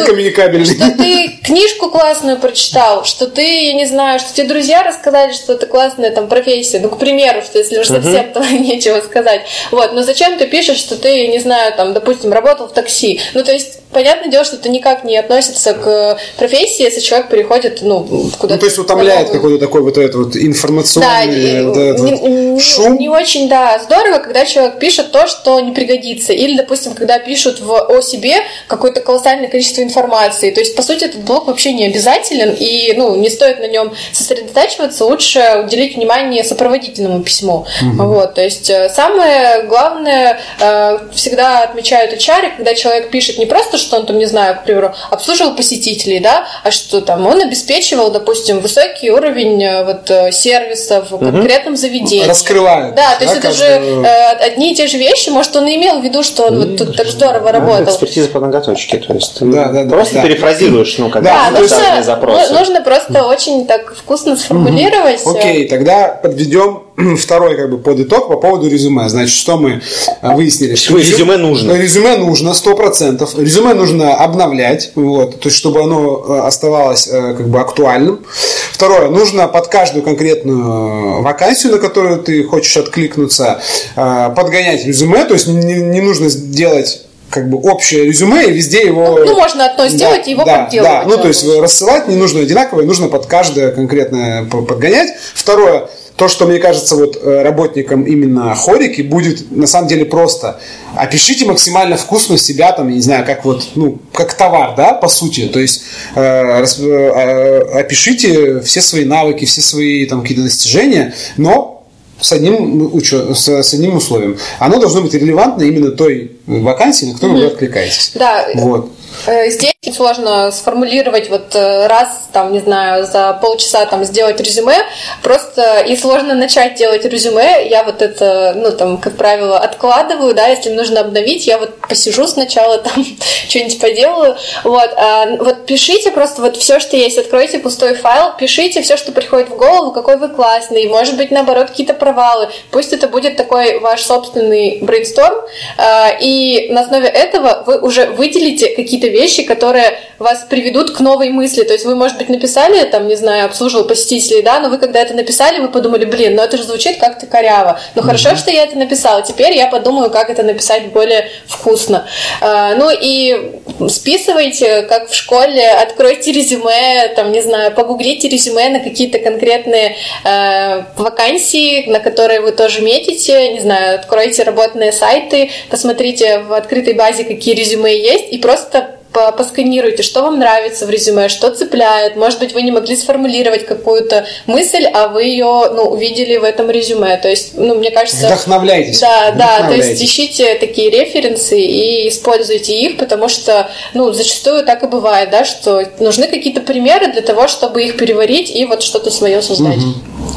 [0.76, 0.76] ты.
[0.76, 5.54] Что ты книжку классную прочитал, что ты, я не знаю, что тебе друзья рассказали, что
[5.54, 6.80] это классная там профессия.
[6.80, 8.58] Ну, к примеру, что если уж совсем uh-huh.
[8.60, 9.42] нечего сказать.
[9.70, 13.20] Вот, но зачем ты пишешь, что ты, не знаю, там, допустим, работал в такси?
[13.34, 17.80] Ну, то есть, понятное дело, что это никак не относится к профессии, если человек переходит,
[17.82, 18.04] ну,
[18.38, 18.54] куда-то.
[18.56, 22.62] Ну, то есть утомляет какой-то такой вот этот вот информационный да, вот этот не, вот
[22.62, 22.98] шум.
[22.98, 26.34] Не очень, да, здорово, когда человек пишет то, что не пригодится.
[26.34, 28.36] Или, допустим, когда пишут в, о себе
[28.68, 30.52] какое-то колоссальное количество информации.
[30.52, 33.94] То есть, по сути, этот блог вообще не обязателен, и, ну, не стоит на нем
[34.14, 37.66] сосредотачиваться, лучше уделить внимание сопроводительному письму.
[37.82, 38.04] Угу.
[38.04, 43.78] Вот, то есть, э, самое главное, э, всегда отмечают HR, когда человек пишет не просто,
[43.82, 48.12] что он там, не знаю, к примеру, обслуживал посетителей, да, а что там он обеспечивал,
[48.12, 51.82] допустим, высокий уровень э, вот сервиса в конкретном угу.
[51.82, 52.28] заведении.
[52.28, 52.96] Раскрывают.
[52.96, 56.00] Да, то есть это же э, одни и те же вещи, может, он и имел
[56.00, 57.86] в виду, что он вот тут так здорово работал.
[57.86, 60.24] Экспертиза по ноготочке, то есть Да, да, да, просто да.
[60.24, 62.48] перефразируешь, ну, как Да, бы, нужно, запросы.
[62.50, 65.22] ну- нужно просто очень так вкусно сформулировать.
[65.26, 66.84] Окей, тогда подведем
[67.18, 69.08] второй как бы под итог по поводу резюме.
[69.10, 69.82] Значит, что мы
[70.22, 70.76] выяснили?
[70.76, 71.74] Что резюме нужно.
[71.74, 73.38] Резюме нужно, сто процентов.
[73.72, 78.26] Резюме нужно обновлять, вот, то есть чтобы оно э, оставалось э, как бы актуальным.
[78.72, 83.62] Второе, нужно под каждую конкретную вакансию, на которую ты хочешь откликнуться,
[83.96, 88.86] э, подгонять резюме, то есть не, не нужно сделать как бы общее резюме и везде
[88.86, 89.18] его...
[89.18, 90.92] Ну, можно одно сделать и его да, подделывать.
[90.92, 95.12] Да, ну то есть рассылать не нужно одинаковое, нужно под каждое конкретное по- подгонять.
[95.34, 95.88] Второе,
[96.22, 100.60] то, что мне кажется вот э, работникам именно хорики будет на самом деле просто.
[100.96, 105.08] Опишите максимально вкусно себя, там, я не знаю, как вот, ну, как товар, да, по
[105.08, 105.48] сути.
[105.48, 105.82] То есть
[106.14, 111.88] э, э, э, опишите все свои навыки, все свои там какие-то достижения, но
[112.20, 114.38] с одним, учё- с, с одним условием.
[114.60, 118.12] Оно должно быть релевантно именно той вакансии, на которую вы откликаетесь.
[118.14, 118.92] Да, Вот.
[119.28, 124.40] Э, Здесь очень сложно сформулировать вот э, раз, там, не знаю, за полчаса там сделать
[124.40, 124.78] резюме,
[125.24, 130.48] просто и сложно начать делать резюме, я вот это, ну, там, как правило, откладываю, да,
[130.48, 133.04] если нужно обновить, я вот посижу сначала там,
[133.50, 138.84] что-нибудь поделаю, вот, а вот пишите просто вот все, что есть, откройте пустой файл, пишите
[138.84, 143.08] все, что приходит в голову, какой вы классный, может быть, наоборот, какие-то провалы, пусть это
[143.08, 145.42] будет такой ваш собственный брейнсторм,
[145.78, 151.30] а, и на основе этого вы уже выделите какие-то вещи, которые вас приведут к новой
[151.30, 151.64] мысли.
[151.64, 155.02] То есть вы, может быть, написали, там, не знаю, обслуживал посетителей, да, но вы когда
[155.02, 157.80] это написали, вы подумали, блин, ну это же звучит как-то коряво.
[157.96, 162.08] Ну хорошо, что я это написала, теперь я подумаю, как это написать более вкусно.
[162.42, 168.80] А, ну и списывайте, как в школе, откройте резюме, там, не знаю, погуглите резюме на
[168.80, 176.40] какие-то конкретные э, вакансии, на которые вы тоже метите, не знаю, откройте работные сайты, посмотрите
[176.40, 181.50] в открытой базе, какие резюме есть, и просто посканируйте, что вам нравится в резюме, что
[181.52, 182.16] цепляет.
[182.16, 186.70] Может быть, вы не могли сформулировать какую-то мысль, а вы ее ну, увидели в этом
[186.70, 187.18] резюме.
[187.18, 188.28] То есть, ну, мне кажется...
[188.28, 189.00] Вдохновляйтесь.
[189.00, 190.02] Да, да, то есть Вдохновляйтесь.
[190.02, 195.84] ищите такие референсы и используйте их, потому что, ну, зачастую так и бывает, да, что
[196.00, 199.80] нужны какие-то примеры для того, чтобы их переварить и вот что-то свое создать.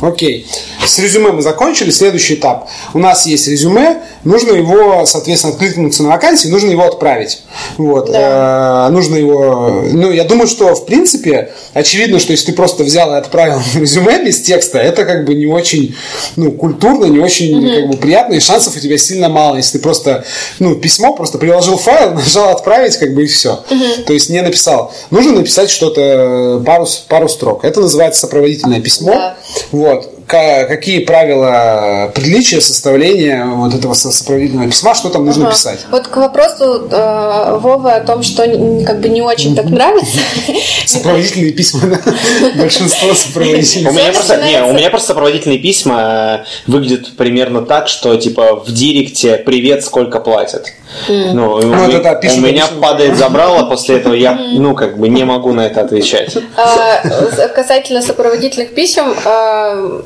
[0.03, 0.47] Окей.
[0.87, 1.91] С резюме мы закончили.
[1.91, 2.69] Следующий этап.
[2.93, 4.03] У нас есть резюме.
[4.25, 7.43] Нужно его, соответственно, откликнуться на вакансии, нужно его отправить.
[7.77, 8.11] Вот.
[8.13, 9.83] Э, нужно его...
[9.93, 14.25] Ну, я думаю, что, в принципе, очевидно, что если ты просто взял и отправил резюме
[14.25, 15.95] без текста, это как бы не очень
[16.37, 19.57] ну, культурно, не очень как бы, приятно, и шансов у тебя сильно мало.
[19.57, 20.25] Если ты просто,
[20.59, 23.63] ну, письмо, просто приложил файл, нажал отправить, как бы и все.
[24.07, 24.93] То есть не написал.
[25.11, 27.65] Нужно написать что-то, пару, пару строк.
[27.65, 29.13] Это называется сопроводительное письмо.
[29.13, 29.37] Да.
[29.85, 30.11] Вот.
[30.27, 35.55] Ка- какие правила приличия составления вот этого со- сопроводительного письма, что там нужно Ага.
[35.55, 35.81] писать?
[35.91, 38.43] Вот к вопросу э, Вовы о том, что
[38.87, 40.19] как бы не очень так нравится.
[40.87, 42.01] Сопроводительные письма, да?
[42.59, 43.93] большинство У сопроводительных.
[43.93, 48.73] меня, просто, не, у меня просто сопроводительные письма э, выглядят примерно так, что типа в
[48.73, 50.73] директе «Привет, сколько платят?»
[51.09, 52.81] Ну, у, Ну, ме- это да, у пишут меня обычно.
[52.83, 56.35] падает забрало, после этого я, ну, как бы не могу на это отвечать.
[56.57, 60.03] А, Касательно сопроводительных писем, а,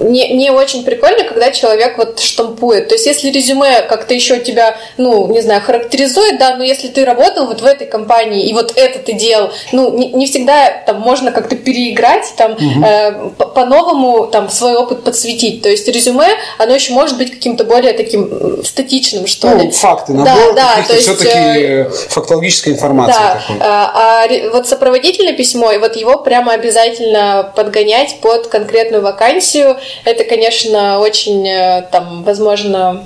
[0.00, 2.88] не, не очень прикольно, когда человек вот штампует.
[2.88, 7.04] То есть, если резюме как-то еще тебя, ну, не знаю, характеризует, да, но если ты
[7.04, 11.00] работал вот в этой компании, и вот это ты делал, ну, не, не всегда там
[11.00, 12.52] можно как-то переиграть, там,
[12.84, 15.62] э, по- по-новому там свой опыт подсветить.
[15.62, 19.70] То есть, резюме, оно еще может быть каким-то более таким статичным, что Ну, ли.
[19.70, 23.12] факты, набор да, каких-то то есть, все-таки э, фактологической информации.
[23.18, 23.56] да, такой.
[23.60, 29.76] а, а вот сопроводительное письмо, и вот его прямо обязательно подгонять под конкретную вакансию.
[30.04, 33.04] Это, конечно, очень, э, там, возможно,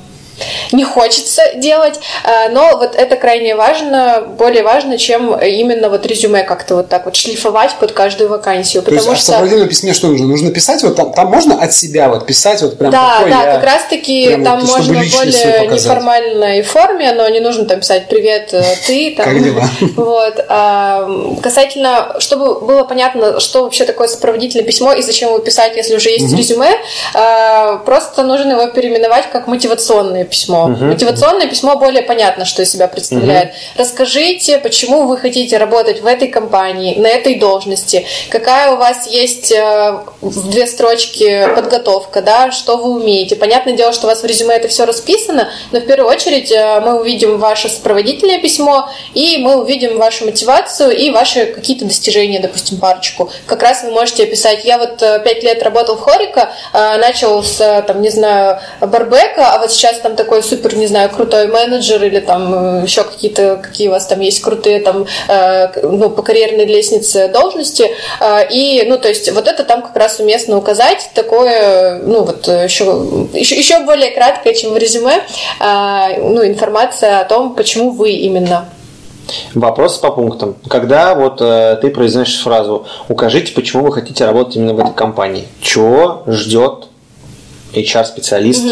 [0.72, 6.42] не хочется делать, а, но вот это крайне важно, более важно, чем именно вот резюме
[6.44, 9.33] как-то вот так вот шлифовать под каждую вакансию, То есть, потому а в что...
[9.33, 10.26] сопроводительном письме что нужно?
[10.26, 13.42] Нужно писать вот там, там можно от себя вот писать вот прям Да, какой да,
[13.42, 17.64] я- как раз таки прям там вот, можно в более неформальной форме, но не нужно
[17.66, 19.14] там писать «Привет, э, ты».
[19.16, 19.64] Там, Как дела?
[19.96, 20.44] Вот.
[20.48, 21.09] А,
[21.42, 26.11] касательно, чтобы было понятно, что вообще такое сопроводительное письмо и зачем его писать, если уже
[26.11, 26.70] есть резюме,
[27.14, 30.69] а, просто нужно его переименовать как мотивационное письмо.
[30.69, 33.53] Мотивационное письмо более понятно, что из себя представляет.
[33.77, 39.53] Расскажите, почему вы хотите работать в этой компании, на этой должности, какая у вас есть
[39.53, 43.37] э, в две строчки подготовка, да, что вы умеете.
[43.37, 46.81] Понятное дело, что у вас в резюме это все расписано, но в первую очередь э,
[46.81, 52.79] мы увидим ваше сопроводительное письмо, и мы увидим вашу мотивацию и ваши какие-то достижения, допустим,
[52.79, 53.31] парочку.
[53.47, 57.85] Как раз вы можете описать, я вот э, пять лет работал в Хорика, начал с,
[57.87, 62.20] там, не знаю, барбека, а вот сейчас там такой супер, не знаю, крутой менеджер или
[62.20, 66.66] там э, еще какие-то, какие у вас там есть крутые там, э, ну, по карьерной
[66.66, 67.90] лестнице должности.
[68.20, 72.46] Э, И, ну, то есть, вот это там как раз уместно указать, такое, ну, вот
[72.48, 72.85] еще,
[73.33, 75.22] еще, еще более краткое, чем в резюме,
[75.59, 78.68] ну, информация о том, почему вы именно
[79.54, 80.56] Вопрос по пунктам.
[80.68, 85.46] Когда вот э, ты произносишь фразу «Укажите, почему вы хотите работать именно в этой компании».
[85.61, 86.88] Чего ждет
[87.72, 88.64] HR-специалист?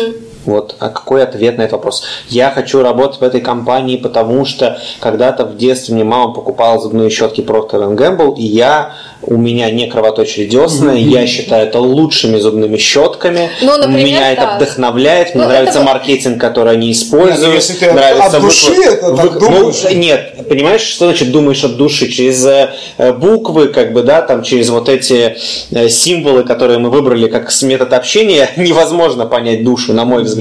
[0.49, 2.05] Вот, а какой ответ на этот вопрос?
[2.31, 7.11] Я хочу работать в этой компании, потому что когда-то в детстве мне мама покупала зубные
[7.11, 12.39] щетки Procter Gamble, и я, у меня не кровоточили десна, и я считаю это лучшими
[12.39, 13.51] зубными щетками.
[13.61, 14.57] Ну, например, меня это да.
[14.57, 17.49] вдохновляет, мне Ну, нравится это маркетинг, который они используют.
[17.49, 19.83] Ну, если ты нравится от души выкла- это так вы- думаешь.
[19.85, 22.09] ну, нет, понимаешь, что значит думаешь от души?
[22.09, 25.37] Через э, э, буквы, как бы, да, там, через вот эти
[25.73, 30.38] э, символы, которые мы выбрали как метод общения, невозможно понять душу, на мой взгляд.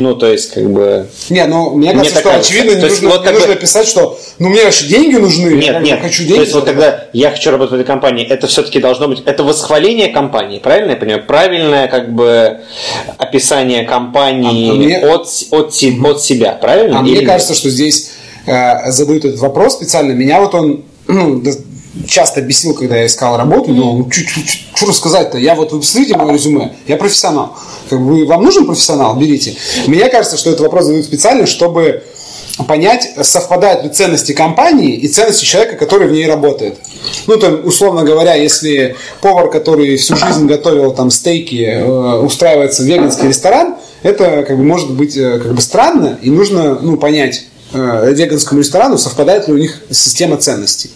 [0.00, 1.06] Ну, то есть, как бы...
[1.30, 2.52] Не, ну, мне кажется, так что кажется.
[2.52, 5.16] очевидно, не То нужно, вот не как бы- нужно писать, что ну мне вообще деньги
[5.16, 6.00] нужны, я Нет, бы нет.
[6.00, 6.40] хочу То деньги.
[6.40, 10.08] есть, вот когда я хочу работать в этой компании, это все-таки должно быть, это восхваление
[10.08, 11.24] компании, правильно я понимаю?
[11.26, 12.58] Правильное, как бы,
[13.18, 15.74] описание компании А мне- от, от,
[16.04, 16.98] от себя, правильно?
[16.98, 17.28] А Или мне нет?
[17.28, 18.12] кажется, что здесь
[18.46, 20.12] э, задают этот вопрос специально.
[20.12, 21.42] Меня вот он ну,
[22.06, 23.72] часто бесил, когда я искал работу.
[23.72, 25.38] Ну, что рассказать-то?
[25.38, 27.56] Я вот, вы посмотрите мое резюме, я профессионал.
[27.88, 29.16] Как бы, вам нужен профессионал?
[29.16, 29.56] Берите.
[29.86, 32.02] Мне кажется, что этот вопрос задают специально, чтобы
[32.66, 36.78] понять, совпадают ли ценности компании и ценности человека, который в ней работает.
[37.26, 42.86] Ну, там, условно говоря, если повар, который всю жизнь готовил там стейки, э, устраивается в
[42.86, 47.44] веганский ресторан, это как бы может быть э, как бы странно, и нужно ну, понять
[47.72, 50.90] веганскому ресторану, совпадает ли у них система ценностей.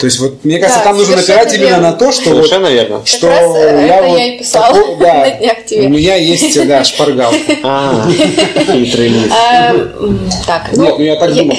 [0.00, 1.90] То есть, вот, мне кажется, Да, там нужно напирать именно верно.
[1.90, 3.02] на то, что вот, Совершенно верно.
[3.04, 5.82] что раз, э, это вот я и писала такой- да, на днях тебе.
[5.82, 7.36] У меня есть, да, шпаргалка.
[7.62, 9.32] А, хитрый лис.
[9.52, 11.56] М, Так, Нет, ну я так думал.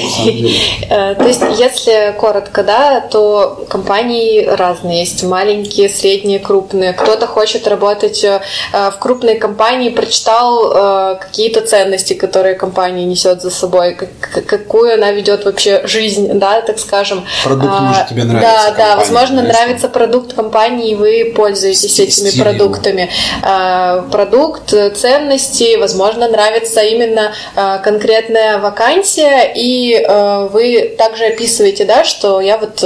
[0.90, 6.92] Э, То есть, если коротко, да, то компании разные есть, маленькие, средние, крупные.
[6.92, 8.40] Кто-то хочет работать э,
[8.72, 14.08] в крупной компании, прочитал э, какие-то ценности, которые компания несет за собой, как-
[14.46, 17.24] как- какую она ведет вообще жизнь, да, так скажем.
[17.44, 21.92] Продукт А, может тебе нравиться, Да, да, возможно, да, нравится продукт компании, и вы пользуетесь
[21.92, 22.44] Стиль этими его.
[22.44, 23.10] продуктами.
[23.42, 31.84] А, Продукт, э, ценности, возможно, нравится именно а, конкретная вакансия, и э, вы также описываете,
[31.84, 32.76] да, что я вот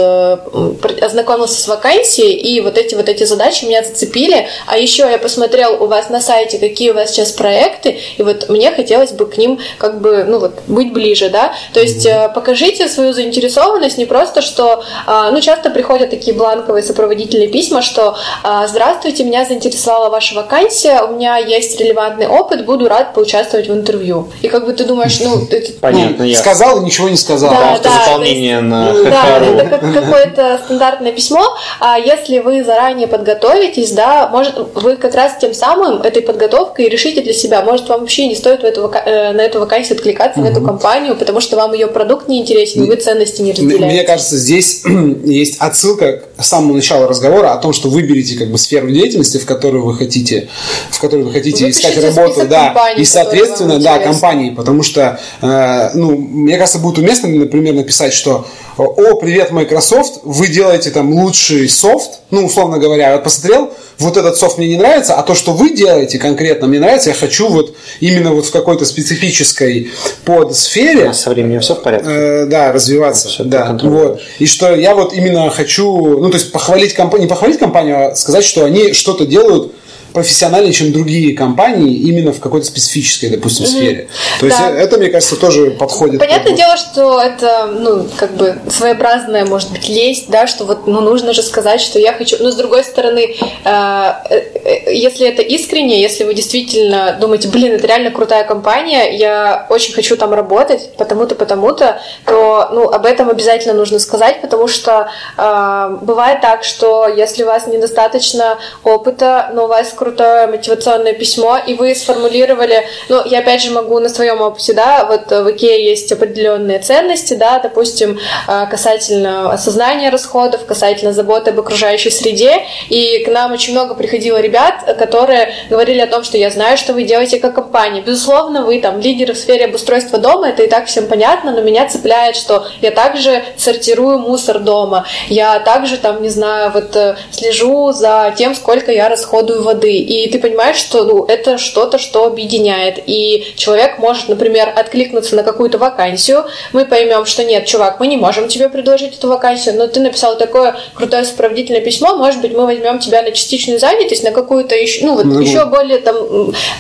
[0.81, 5.19] пр- ознакомился с вакансией, и вот эти вот эти задачи меня зацепили, а еще я
[5.19, 9.27] посмотрел у вас на сайте, какие у вас сейчас проекты, и вот мне хотелось бы
[9.27, 13.99] к ним как бы, ну вот, быть ближе, да, то есть э, покажите свою заинтересованность,
[13.99, 19.45] не просто, что, а, ну, часто приходят такие бланковые сопроводительные письма, что а, «Здравствуйте, меня
[19.45, 24.31] заинтересовала ваша вакансия, у меня есть релевантный опыт, буду рад поучаствовать в интервью».
[24.43, 26.43] И как бы ты думаешь, ну, это Понятно, Ну, ясно.
[26.43, 27.51] сказал и ничего не сказал.
[27.51, 29.45] Да, Автозаполнение на ну, Да, ХХРУ.
[29.57, 31.45] это как какое-то стандартное письмо.
[31.81, 37.23] А если вы заранее подготовитесь, да, может, вы как раз тем самым этой подготовкой решите
[37.23, 40.49] для себя, может, вам вообще не стоит в эту, э, на эту вакансию откликаться, на
[40.49, 43.85] эту компанию, потому что что вам ее продукт не интересен, вы ценности не разделяете.
[43.85, 44.85] Мне кажется, здесь
[45.25, 49.45] есть отсылка к самому началу разговора о том, что выберите как бы сферу деятельности, в
[49.45, 50.49] которую вы хотите,
[50.91, 55.21] в которой вы хотите Выпишите искать работу, да, компаний, и соответственно, да, компании, потому что,
[55.43, 58.47] э, ну, мне кажется, будет уместно, например, написать, что
[58.79, 63.71] о, привет, Microsoft, вы делаете там лучший софт, ну, условно говоря, я вот посмотрел,
[64.03, 67.15] вот этот софт мне не нравится, а то, что вы делаете конкретно, мне нравится, я
[67.15, 69.91] хочу вот именно вот в какой-то специфической
[70.25, 72.09] подсфере, А со временем все в порядке?
[72.09, 73.29] Э, да, развиваться.
[73.39, 74.21] Ты да, вот.
[74.39, 78.15] И что я вот именно хочу, ну, то есть похвалить компанию, не похвалить компанию, а
[78.15, 79.73] сказать, что они что-то делают
[80.13, 84.09] профессиональнее, чем другие компании, именно в какой-то специфической, допустим, сфере.
[84.41, 84.71] То есть Да.
[84.71, 86.21] это, мне кажется, тоже подходит.
[86.21, 91.01] Понятное дело, что это, ну, как бы своеобразная, может быть, лесть, да, что вот, ну,
[91.01, 92.37] нужно же сказать, что я хочу.
[92.41, 93.35] Но с другой стороны,
[93.65, 99.17] э, э, э, если это искренне, если вы действительно думаете, блин, это реально крутая компания,
[99.17, 104.69] я очень хочу там работать, потому-то, потому-то, то, ну, об этом обязательно нужно сказать, потому
[104.69, 111.13] что э, бывает так, что если у вас недостаточно опыта, но у вас крутое мотивационное
[111.13, 115.51] письмо, и вы сформулировали, ну, я опять же могу на своем опыте, да, вот в
[115.53, 122.63] Икее есть определенные ценности, да, допустим, э, касательно осознания расходов, касательно заботы об окружающей среде,
[122.89, 126.95] и к нам очень много приходило ребят, которые говорили о том, что я знаю, что
[126.95, 128.01] вы делаете как компания.
[128.01, 131.87] Безусловно, вы там лидеры в сфере обустройства дома, это и так всем понятно, но меня
[131.87, 137.93] цепляет, что я также сортирую мусор дома, я также там, не знаю, вот э, слежу
[137.93, 142.99] за тем, сколько я расходую воды, и ты понимаешь, что ну, это что-то, что объединяет,
[143.07, 148.17] и человек может, например, откликнуться на какую-то вакансию, мы поймем, что нет, чувак, мы не
[148.17, 152.67] можем тебе предложить эту вакансию, но ты написал такое крутое сопроводительное письмо, может быть, мы
[152.67, 156.17] возьмем тебя на частичную занятость, на какую-то еще, ну вот Ну, еще более там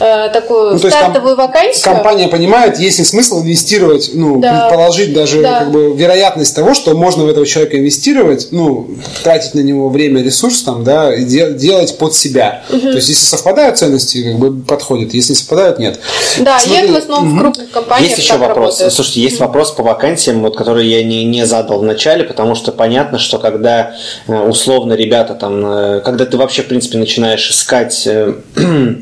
[0.00, 1.84] э, такую Ну, то стартовую вакансию.
[1.84, 4.68] Компания понимает, есть ли смысл инвестировать, ну, Да.
[4.68, 5.60] предположить даже Да.
[5.60, 8.88] как бы вероятность того, что можно в этого человека инвестировать, ну,
[9.22, 12.62] тратить на него время, ресурс там, да, и де- делать под себя.
[12.68, 16.00] То есть, если совпадают ценности, как бы подходит, если не совпадают, нет.
[16.40, 18.56] Да, Смотри, это в основном в крупных компаниях Есть еще вопрос.
[18.56, 18.92] работает.
[18.92, 22.72] Слушайте, есть вопрос по вакансиям, вот, который я не, не задал в начале, потому что
[22.72, 23.94] понятно, что когда
[24.26, 28.34] э, условно ребята там, э, когда ты вообще, в принципе, начинаешь искать э,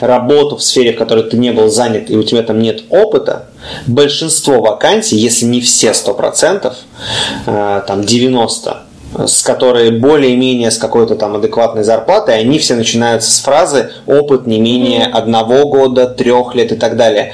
[0.00, 3.46] работу в сфере, в которой ты не был занят, и у тебя там нет опыта,
[3.86, 6.72] большинство вакансий, если не все 100%,
[7.46, 8.76] э, там 90%,
[9.16, 14.60] с которой более-менее с какой-то там адекватной зарплатой, они все начинаются с фразы «опыт не
[14.60, 17.32] менее одного года, трех лет» и так далее.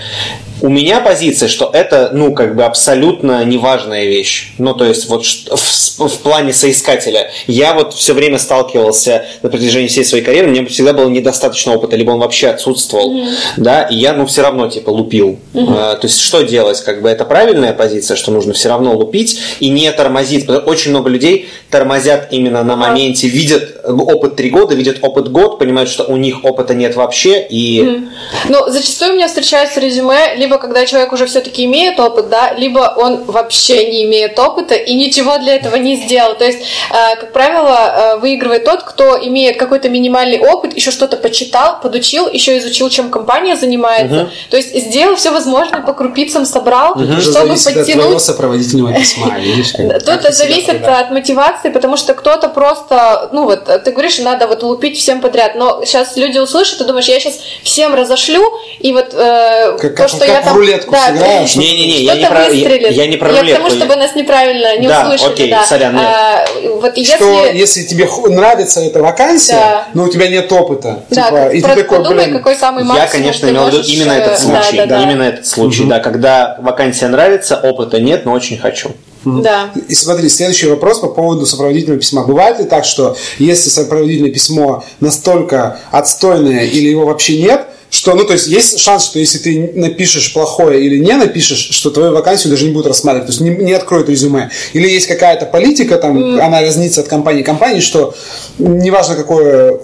[0.61, 4.53] У меня позиция, что это, ну, как бы абсолютно неважная вещь.
[4.59, 7.31] Ну, то есть, вот в, в плане соискателя.
[7.47, 11.75] Я вот все время сталкивался на протяжении всей своей карьеры, у меня всегда было недостаточно
[11.75, 13.27] опыта, либо он вообще отсутствовал,
[13.57, 15.39] да, и я, ну, все равно, типа, лупил.
[15.55, 16.81] А, то есть, что делать?
[16.81, 20.47] Как бы это правильная позиция, что нужно все равно лупить и не тормозить.
[20.47, 25.31] Потому что Очень много людей тормозят именно на моменте, видят опыт три года, видят опыт
[25.31, 28.09] год, понимают, что у них опыта нет вообще, и...
[28.49, 32.95] Ну, зачастую у меня встречаются резюме, либо когда человек уже все-таки имеет опыт, да, либо
[32.97, 36.35] он вообще не имеет опыта и ничего для этого не сделал.
[36.37, 36.61] То есть,
[36.91, 42.29] э, как правило, э, выигрывает тот, кто имеет какой-то минимальный опыт, еще что-то почитал, подучил,
[42.29, 44.31] еще изучил, чем компания занимается.
[44.51, 49.39] То есть, сделал все возможное, по крупицам собрал, Это чтобы зависит от подтянуть сопроводительного письма,
[49.39, 49.73] видишь?
[50.05, 54.99] Тут зависит от мотивации, потому что кто-то просто, ну вот, ты говоришь, надо вот лупить
[54.99, 58.43] всем подряд, но сейчас люди услышат, ты думаешь, я сейчас всем разошлю,
[58.79, 60.57] и вот э, Как- то, как- что как я там...
[60.57, 63.63] рулетку сыграешь, что- Не-не-не, я не про, я, я не про Я к рулетку.
[63.63, 65.33] тому, чтобы нас неправильно не Да, услышали.
[65.33, 65.65] окей, да.
[65.65, 66.03] сорян, нет.
[66.07, 66.45] А,
[66.81, 67.15] вот если...
[67.17, 69.85] Что если тебе нравится эта вакансия, Да.
[69.95, 73.07] но у тебя нет опыта, Да, типа, и ты такой, подумай, блин, какой самый максимум
[73.07, 74.77] Я, конечно, имел в виду именно э, этот да, случай.
[74.79, 75.03] да, да.
[75.03, 78.91] Именно этот случай, да, когда вакансия нравится, опыта нет, но очень хочу.
[79.25, 79.73] Да.
[79.89, 82.25] И смотри, следующий вопрос по поводу сопроводительного письма.
[82.25, 88.25] Бывает ли так, что если сопроводительное письмо настолько отстойное или его вообще нет, что, ну,
[88.25, 92.51] то есть, есть шанс, что если ты напишешь плохое или не напишешь, что твою вакансию
[92.51, 94.51] даже не будут рассматривать, то есть не, не откроют резюме.
[94.73, 98.15] Или есть какая-то политика, там, она разнится от компании к компании, что
[98.59, 99.79] неважно, какое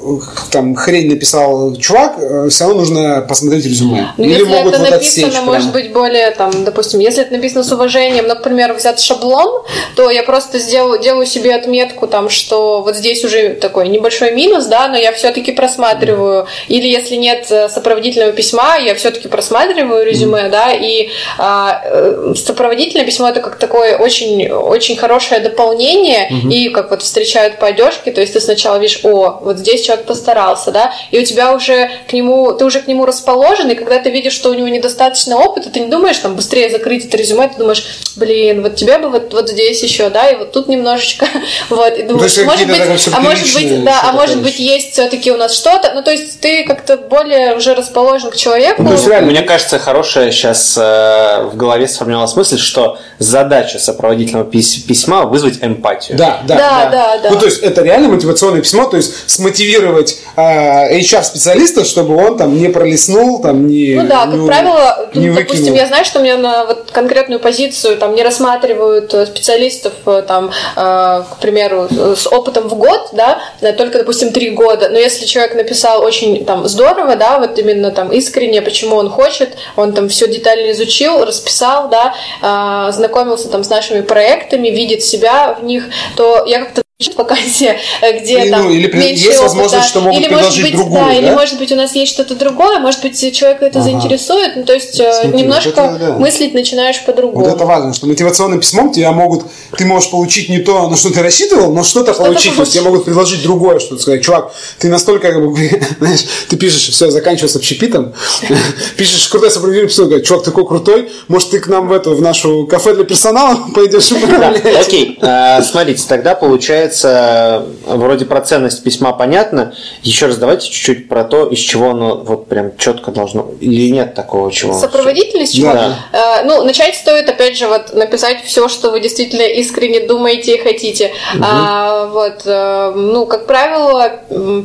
[0.51, 2.17] там хрень написал чувак,
[2.51, 4.13] все равно нужно посмотреть резюме.
[4.17, 5.73] Ну, или если могут это вот написано, отсечь может прям.
[5.73, 9.63] быть, более, там, допустим, если это написано с уважением, например, взят шаблон,
[9.95, 14.67] то я просто сделаю, делаю себе отметку, там, что вот здесь уже такой небольшой минус,
[14.67, 16.47] да, но я все-таки просматриваю.
[16.67, 17.69] Или если нет э,
[18.01, 20.51] сопроводительного письма я все-таки просматриваю резюме, mm-hmm.
[20.51, 26.53] да, и а, э, сопроводительное письмо это как такое очень, очень хорошее дополнение, mm-hmm.
[26.53, 30.07] и как вот встречают по одежке, то есть ты сначала видишь, о, вот здесь человек
[30.07, 33.99] постарался, да, и у тебя уже к нему, ты уже к нему расположен, и когда
[33.99, 37.49] ты видишь, что у него недостаточно опыта, ты не думаешь там быстрее закрыть это резюме,
[37.49, 37.85] ты думаешь,
[38.17, 41.27] блин, вот тебе бы вот, вот здесь еще, да, и вот тут немножечко,
[41.69, 45.31] вот, и думаешь, ну, может быть, а может быть, да, а может быть есть все-таки
[45.33, 47.90] у нас что-то, ну то есть ты как-то более уже расположен
[48.31, 48.83] к человеку.
[48.83, 55.25] Ну, реально, мне кажется, хорошая сейчас э, в голове сформировалась мысль, что задача сопроводительного письма
[55.25, 56.17] вызвать эмпатию.
[56.17, 56.91] Да, да, да, да.
[56.91, 57.31] да, да.
[57.31, 62.57] Ну то есть это реально мотивационное письмо, то есть смотивировать э, HR-специалиста, чтобы он там
[62.57, 65.77] не пролистнул, там не Ну да, как ну, правило, не допустим, выкинул.
[65.77, 70.23] я знаю, что у меня на вот конкретную позицию там не рассматривают э, специалистов э,
[70.27, 73.41] там, э, к примеру, с опытом в год, да,
[73.73, 74.89] только, допустим, три года.
[74.89, 79.57] Но если человек написал очень там здорово, да, вот именно там искренне, почему он хочет,
[79.77, 85.55] он там все детально изучил, расписал, да, э, знакомился там с нашими проектами, видит себя
[85.55, 85.85] в них,
[86.17, 86.83] то я как-то
[87.17, 87.79] вакансия,
[88.21, 89.43] где или, там ну, или меньше есть опыта.
[89.43, 92.13] возможность, что могут или может быть, другую, да, да, или может быть у нас есть
[92.13, 93.89] что-то другое, может быть человек это ага.
[93.89, 96.13] заинтересует, ну, то есть э, Смотри, немножко это, да.
[96.19, 97.45] мыслить начинаешь по-другому.
[97.45, 99.47] Вот это важно, что мотивационным письмом тебя могут,
[99.77, 102.73] ты можешь получить не то, на что ты рассчитывал, но что-то что получить, то есть
[102.75, 105.57] тебе могут предложить другое, что-то сказать, чувак, ты настолько, как бы,
[105.99, 108.13] знаешь, ты пишешь, все, заканчивается общепитом,
[108.97, 112.21] пишешь крутой сопровождение письмо, говорит, чувак такой крутой, может ты к нам в эту, в
[112.21, 114.11] нашу кафе для персонала пойдешь?
[114.13, 119.75] Окей, э, смотрите, тогда получается получается, вроде про ценность письма понятно.
[120.03, 124.15] Еще раз давайте чуть-чуть про то, из чего оно вот прям четко должно, или нет
[124.15, 124.73] такого чего.
[124.73, 125.73] Сопроводительность чего?
[125.73, 125.97] Да.
[126.13, 130.63] Э, ну, начать стоит, опять же, вот написать все, что вы действительно искренне думаете и
[130.63, 131.13] хотите.
[131.35, 131.45] Угу.
[131.47, 134.13] А, вот, э, ну, как правило,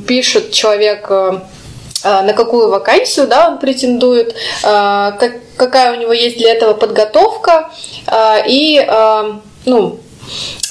[0.08, 1.40] пишет человек э,
[2.04, 7.72] на какую вакансию да, он претендует, как, какая у него есть для этого подготовка
[8.48, 8.86] и
[9.66, 10.00] ну,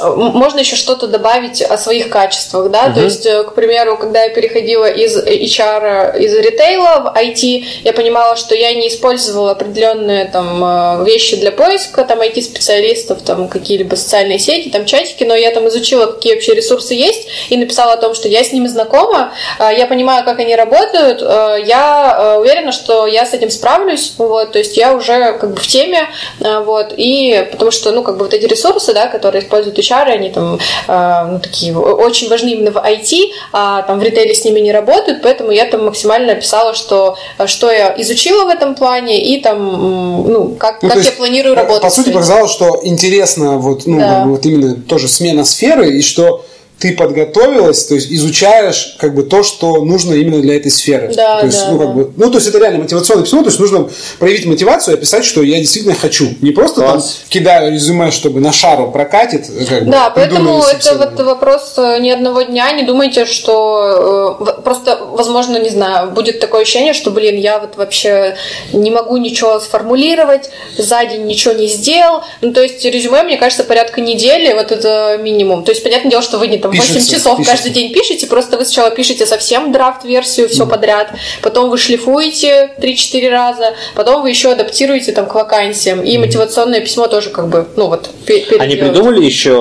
[0.01, 2.95] можно еще что-то добавить о своих качествах, да, uh-huh.
[2.95, 7.93] то есть, э, к примеру, когда я переходила из HR, из ритейла в IT, я
[7.93, 13.95] понимала, что я не использовала определенные там э, вещи для поиска, там IT-специалистов, там какие-либо
[13.95, 17.97] социальные сети, там чатики, но я там изучила, какие вообще ресурсы есть, и написала о
[17.97, 23.07] том, что я с ними знакома, э, я понимаю, как они работают, я уверена, что
[23.07, 26.09] я с этим справлюсь, вот, то есть я уже как бы в теме,
[26.41, 30.31] вот, и потому что, ну, как бы вот эти ресурсы, да, которые используют HR, они
[30.31, 30.59] там
[30.89, 34.73] э, ну, такие очень важны именно в IT, а там в ритейле с ними не
[34.73, 37.17] работают, поэтому я там максимально описала, что,
[37.47, 41.83] что я изучила в этом плане и там, ну, как, ну, как я планирую работать.
[41.83, 44.25] По сути, показалось, что интересно вот, ну, да.
[44.27, 46.45] вот именно тоже смена сферы и что
[46.79, 51.13] ты подготовилась, то есть изучаешь как бы то, что нужно именно для этой сферы.
[51.15, 51.93] Да, то есть, да, ну, как да.
[51.95, 55.25] бы, ну, то есть это реально мотивационное письмо, то есть нужно проявить мотивацию и описать,
[55.25, 56.35] что я действительно хочу.
[56.41, 57.05] Не просто Класс.
[57.05, 59.47] там кидаю резюме, чтобы на шару прокатит.
[59.69, 62.71] Как да, бы, поэтому это вот вопрос э, ни одного дня.
[62.73, 67.77] Не думайте, что э, просто, возможно, не знаю, будет такое ощущение, что, блин, я вот
[67.77, 68.37] вообще
[68.73, 72.23] не могу ничего сформулировать, за день ничего не сделал.
[72.41, 75.65] Ну, то есть резюме, мне кажется, порядка недели, вот это минимум.
[75.65, 77.57] То есть, понятное дело, что вы не там пишется, 8 часов пишется.
[77.57, 80.71] каждый день пишете, просто вы сначала пишете совсем драфт-версию, все mm.
[80.71, 81.11] подряд,
[81.43, 86.21] потом вы шлифуете 3-4 раза, потом вы еще адаптируете там к вакансиям, и mm.
[86.21, 88.09] мотивационное письмо тоже как бы, ну вот,
[88.59, 89.53] Они придумали еще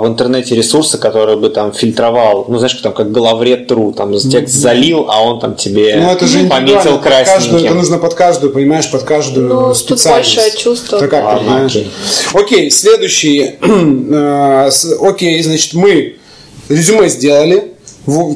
[0.00, 5.06] в интернете ресурсы, которые бы там фильтровал, ну знаешь, там как главред.ру, там текст залил,
[5.08, 7.34] а он там тебе ну, это же пометил красненьким.
[7.34, 10.34] Каждую, это нужно под каждую, понимаешь, под каждую ну, специальность.
[10.34, 10.98] большое чувство.
[10.98, 11.76] Так как, Ладно, понимаешь?
[11.76, 11.90] Окей.
[12.34, 13.54] окей, следующий.
[14.10, 14.70] Э,
[15.00, 16.19] окей, значит, мы
[16.70, 17.72] резюме сделали,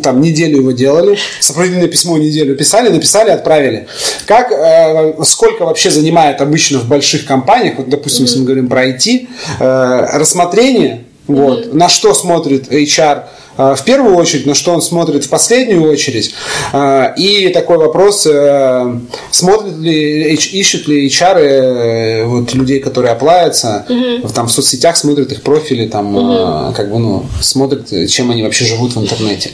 [0.03, 3.87] там неделю его делали, сопроводительное письмо неделю писали, написали, отправили.
[4.27, 8.27] Как, э, сколько вообще занимает обычно в больших компаниях, вот, допустим, mm-hmm.
[8.27, 9.29] если мы говорим про IT,
[9.59, 11.35] э, рассмотрение, mm-hmm.
[11.35, 13.25] вот, на что смотрит HR,
[13.57, 16.35] в первую очередь, на что он смотрит в последнюю очередь.
[16.73, 18.99] А, и такой вопрос, э,
[19.31, 24.29] смотрят ли, ищут ли HR э, вот, людей, которые оплавятся, угу.
[24.29, 26.75] там в соцсетях смотрят их профили, там, угу.
[26.75, 29.51] как бы, ну, смотрят, чем они вообще живут в интернете.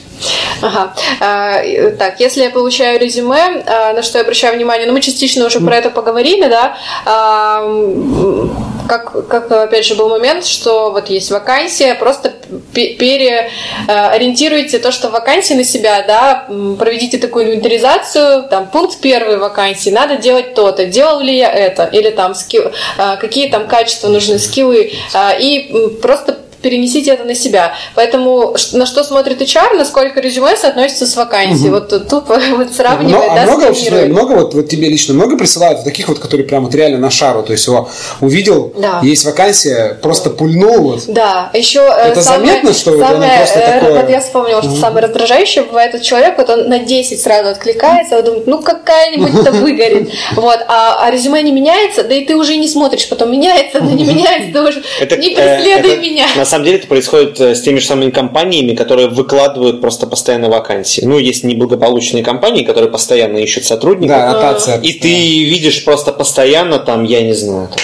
[0.62, 0.94] Ага.
[1.20, 1.62] А,
[1.98, 3.64] так, если я получаю резюме,
[3.94, 6.76] на что я обращаю внимание, ну, мы частично уже про это поговорили, да,
[8.88, 12.32] как, как, опять же, был момент, что вот есть вакансия, просто
[12.74, 13.50] пере
[13.86, 16.46] Э, ориентируйте то, что вакансии на себя, да,
[16.78, 22.10] проведите такую инвентаризацию, там, пункт первый вакансии, надо делать то-то, делал ли я это, или
[22.10, 22.72] там, скилл,
[23.20, 24.92] какие там качества нужны, скиллы,
[25.38, 27.74] и просто перенесите это на себя.
[27.94, 31.70] Поэтому на что смотрит HR, насколько резюме соотносится с вакансией.
[31.70, 31.80] Угу.
[31.90, 35.36] Вот тупо вот сравнивает, Но, да, а много, вообще, много вот, вот тебе лично много
[35.36, 37.88] присылают вот таких вот, которые прям вот реально на шару, то есть его
[38.20, 39.00] увидел, да.
[39.02, 41.04] есть вакансия, просто пульнул вот.
[41.08, 44.00] Да, еще э, это самое, заметно, что самое, вот просто э, такое...
[44.00, 48.18] Вот я вспомнила, что самое раздражающее бывает этот человек, вот он на 10 сразу откликается,
[48.18, 52.56] он думает, ну какая-нибудь-то выгорит, вот, а, а резюме не меняется, да и ты уже
[52.56, 56.26] не смотришь, потом меняется, но не меняется, ты уже это, не преследуй это, меня.
[56.51, 60.48] На самом деле это происходит э, с теми же самыми компаниями, которые выкладывают просто постоянно
[60.48, 61.03] вакансии.
[61.05, 64.16] Ну, есть неблагополучные компании, которые постоянно ищут сотрудников.
[64.16, 64.80] Да, ротация.
[64.80, 65.09] И ты
[65.44, 67.78] видишь просто постоянно там, я не знаю, там,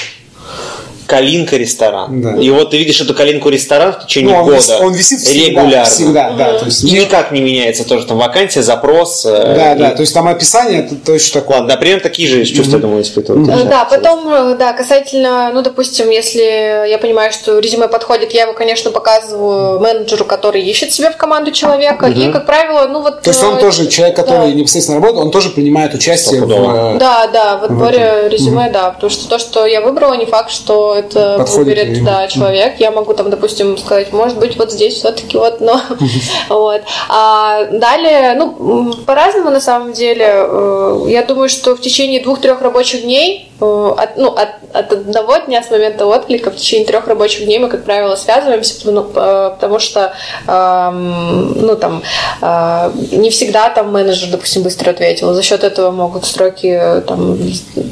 [1.07, 2.21] Калинка ресторан.
[2.21, 2.37] Да.
[2.37, 4.57] И вот ты видишь эту Калинку ресторан в течение ну, он года.
[4.57, 5.91] Вис, он висит всегда, регулярно.
[5.91, 6.59] Всегда, да.
[6.59, 9.25] То есть, и никак не меняется тоже там вакансия, запрос.
[9.25, 9.79] Э, да, и...
[9.79, 9.91] да.
[9.91, 11.59] То есть там описание это точно такое.
[11.59, 12.81] Ладно, да, примерно такие же чувства, mm-hmm.
[12.81, 13.49] думаю, испытывают.
[13.49, 13.69] Mm-hmm.
[13.69, 18.53] Да, потом, э, да, касательно, ну, допустим, если я понимаю, что резюме подходит, я его,
[18.53, 22.07] конечно, показываю менеджеру, который ищет себе в команду человека.
[22.07, 22.31] Mm-hmm.
[22.31, 23.23] И, как правило, ну вот.
[23.23, 24.53] То есть он тоже человек, который да.
[24.53, 26.99] непосредственно работает, он тоже принимает участие в.
[26.99, 28.91] Да, да, в отборе резюме, да.
[28.91, 32.75] Потому что то, что я выбрала, не факт, что это подходит выберет да, человек.
[32.79, 35.81] Я могу там, допустим, сказать, может быть, вот здесь все-таки вот, но
[36.49, 36.83] вот.
[37.09, 40.27] А далее, ну, по-разному на самом деле.
[40.29, 45.63] Э, я думаю, что в течение двух-трех рабочих дней от, ну, от, от одного дня
[45.63, 50.13] с момента отклика в течение трех рабочих дней мы, как правило, связываемся, ну, потому что
[50.47, 52.03] э, ну, там,
[52.43, 55.33] э, не всегда там менеджер, допустим, быстро ответил.
[55.33, 57.39] За счет этого могут строки там,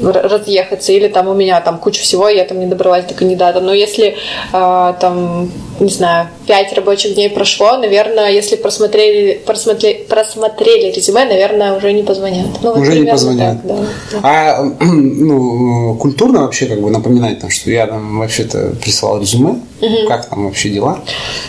[0.03, 3.59] разъехаться, или там у меня там куча всего, я там не добралась до кандидата.
[3.59, 4.17] Но если
[4.53, 11.75] э, там, не знаю, пять рабочих дней прошло, наверное, если просмотрели, просмотрели, просмотрели резюме, наверное,
[11.75, 12.47] уже не позвонят.
[12.61, 13.57] Ну, вот уже не позвонят.
[13.63, 13.79] Так,
[14.11, 14.19] да.
[14.21, 15.54] А ну,
[15.99, 20.07] Культурно вообще как бы напоминать, там, что я там вообще-то прислал резюме, угу.
[20.07, 20.99] как там вообще дела?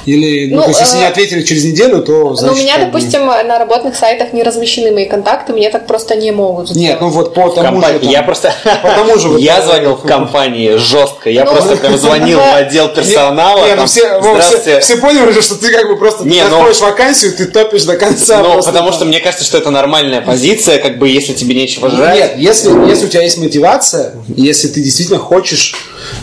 [0.05, 2.57] Или, ну, ну то есть, если э, не ответили через неделю, то значит...
[2.57, 3.43] Ну, у меня, допустим, бы...
[3.43, 6.91] на работных сайтах не размещены мои контакты, мне так просто не могут сделать.
[6.91, 7.99] Нет, ну вот по тому же...
[7.99, 8.53] Там, я просто...
[8.83, 9.29] По тому же...
[9.39, 13.67] Я звонил в компании жестко, я ну, просто прям звонил в отдел персонала.
[13.67, 17.47] Не, ну все, все поняли уже, что ты как бы просто не, находишь вакансию, ты
[17.47, 18.43] топишь до конца.
[18.43, 22.17] Ну, потому что мне кажется, что это нормальная позиция, как бы, если тебе нечего жрать.
[22.17, 25.74] Нет, если у тебя есть мотивация, мотивация, если ты действительно хочешь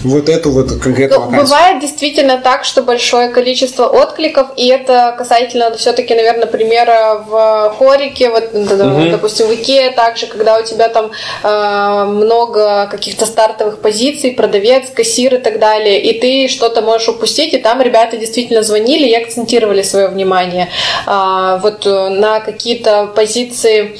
[0.03, 1.43] вот эту вот конкретную ну, вакансию.
[1.43, 8.29] Бывает действительно так, что большое количество откликов, и это касательно все-таки, наверное, примера в хорике,
[8.29, 9.09] вот, угу.
[9.11, 11.11] допустим, в Икее также, когда у тебя там
[11.43, 17.53] э, много каких-то стартовых позиций, продавец, кассир и так далее, и ты что-то можешь упустить,
[17.53, 20.69] и там ребята действительно звонили и акцентировали свое внимание
[21.07, 23.97] э, вот на какие-то позиции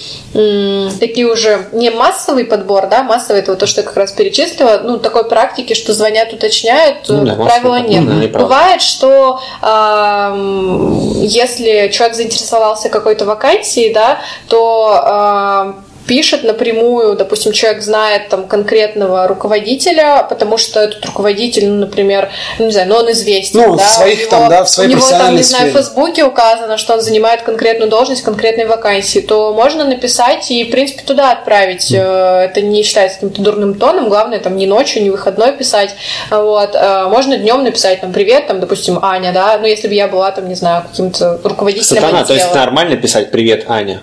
[0.99, 4.82] такие уже не массовый подбор, да, массовый это вот то, что я как раз перечислила,
[4.84, 8.03] ну, такой практики, что звонят, уточняют, ну, да, правила нет.
[8.03, 17.16] Ну, не Бывает, что э, если человек заинтересовался какой-то вакансией, да, то э, пишет напрямую,
[17.16, 22.30] допустим, человек знает там конкретного руководителя, потому что этот руководитель, ну, например,
[22.60, 23.60] ну, не знаю, но он известен.
[23.60, 25.74] Ну, да, в своих него, там, да, в своей У него там, не знаю, в
[25.74, 31.04] Фейсбуке указано, что он занимает конкретную должность конкретной вакансии, то можно написать и, в принципе,
[31.04, 31.91] туда отправить.
[31.91, 32.43] Mm.
[32.43, 35.95] Это не считается каким-то дурным тоном, главное, там, не ночью, не выходной писать.
[36.30, 36.76] Вот.
[36.76, 40.32] Э, можно днем написать, там, привет, там, допустим, Аня, да, ну, если бы я была,
[40.32, 44.01] там, не знаю, каким-то руководителем Сатана, то есть нормально писать привет, Аня?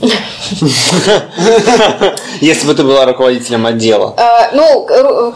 [2.40, 4.14] Если бы ты была руководителем отдела.
[4.16, 4.86] А, ну,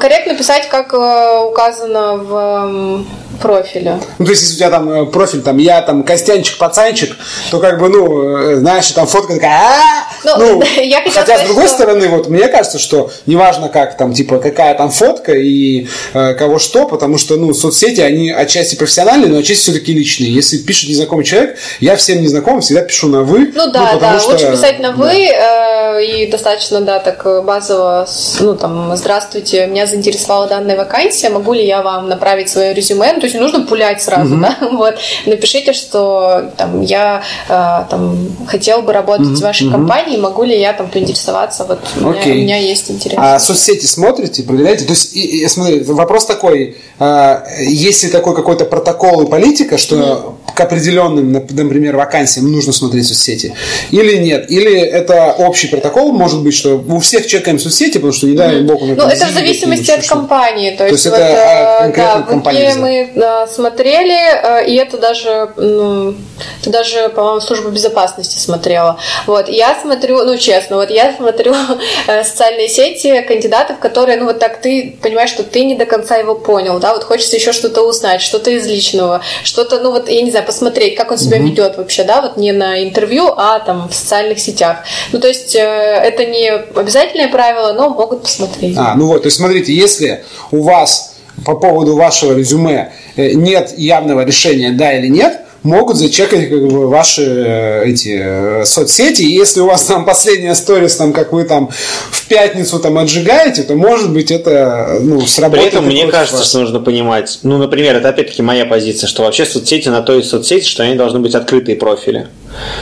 [0.01, 3.05] корректно писать, как э, указано в
[3.41, 4.01] профиля.
[4.19, 7.17] Ну, то есть, если у тебя там э, профиль, там, я там Костянчик, пацанчик,
[7.51, 11.45] то как бы, ну, э, знаешь, там фотка такая, ну, ну я хотя сказать, с
[11.45, 11.75] другой что...
[11.75, 16.59] стороны, вот мне кажется, что неважно как там, типа, какая там фотка и э, кого
[16.59, 20.33] что, потому что, ну, соцсети, они отчасти профессиональные, но отчасти все-таки личные.
[20.33, 23.53] Если пишет незнакомый человек, я всем незнакомым всегда пишу на вы.
[23.55, 25.99] Ну да, ну, да, что, на вы да.
[25.99, 28.07] э, и достаточно, да, так базово,
[28.41, 33.13] ну, там, здравствуйте, меня заинтересовала данная вакансия, могу ли я вам направить свое резюме?
[33.13, 34.41] Ну, то есть не нужно пулять сразу, mm-hmm.
[34.61, 34.97] да, вот,
[35.27, 39.37] напишите, что там я э, там хотел бы работать mm-hmm.
[39.37, 39.73] в вашей mm-hmm.
[39.73, 43.19] компании, могу ли я там поинтересоваться, вот у, меня, у меня есть интерес.
[43.19, 44.85] А соцсети смотрите, проверяете?
[44.85, 49.79] То есть, и, и, смотри, вопрос такой, э, есть ли такой какой-то протокол и политика,
[49.79, 50.55] что mm-hmm.
[50.55, 53.55] к определенным, например, вакансиям нужно смотреть соцсети,
[53.91, 54.44] или нет?
[54.49, 58.63] Или это общий протокол, может быть, что у всех чекаем соцсети, потому что не дай
[58.63, 60.71] бог Ну, это в зависимости от компании.
[60.71, 64.67] То, То есть, есть вот, это, а, э, конкретно да, компания мы э, смотрели, э,
[64.67, 66.15] и это даже, ну,
[66.61, 68.99] это даже, по-моему, служба безопасности смотрела.
[69.27, 71.55] Вот, я смотрю, ну, честно, вот я смотрю
[72.07, 76.35] социальные сети кандидатов, которые, ну, вот так ты понимаешь, что ты не до конца его
[76.35, 80.31] понял, да, вот хочется еще что-то узнать, что-то из личного, что-то, ну, вот, я не
[80.31, 83.95] знаю, посмотреть, как он себя ведет вообще, да, вот не на интервью, а там в
[83.95, 84.79] социальных сетях.
[85.13, 88.77] Ну, то есть, э, это не обязательное правило, но могут посмотреть.
[88.79, 91.15] А, ну вот, то есть смотрите, если у вас
[91.45, 96.89] по поводу вашего резюме э, нет явного решения да или нет, могут зачекать как бы,
[96.89, 99.23] ваши э, эти э, соцсети.
[99.23, 101.71] И если у вас там последняя сторис, там, как вы там
[102.11, 105.71] в пятницу там отжигаете, то может быть это ну, сработает.
[105.71, 106.49] При этом мне кажется, вас.
[106.49, 110.23] что нужно понимать, ну, например, это опять-таки моя позиция, что вообще соцсети на то и
[110.23, 112.29] соцсети, что они должны быть открытые профили.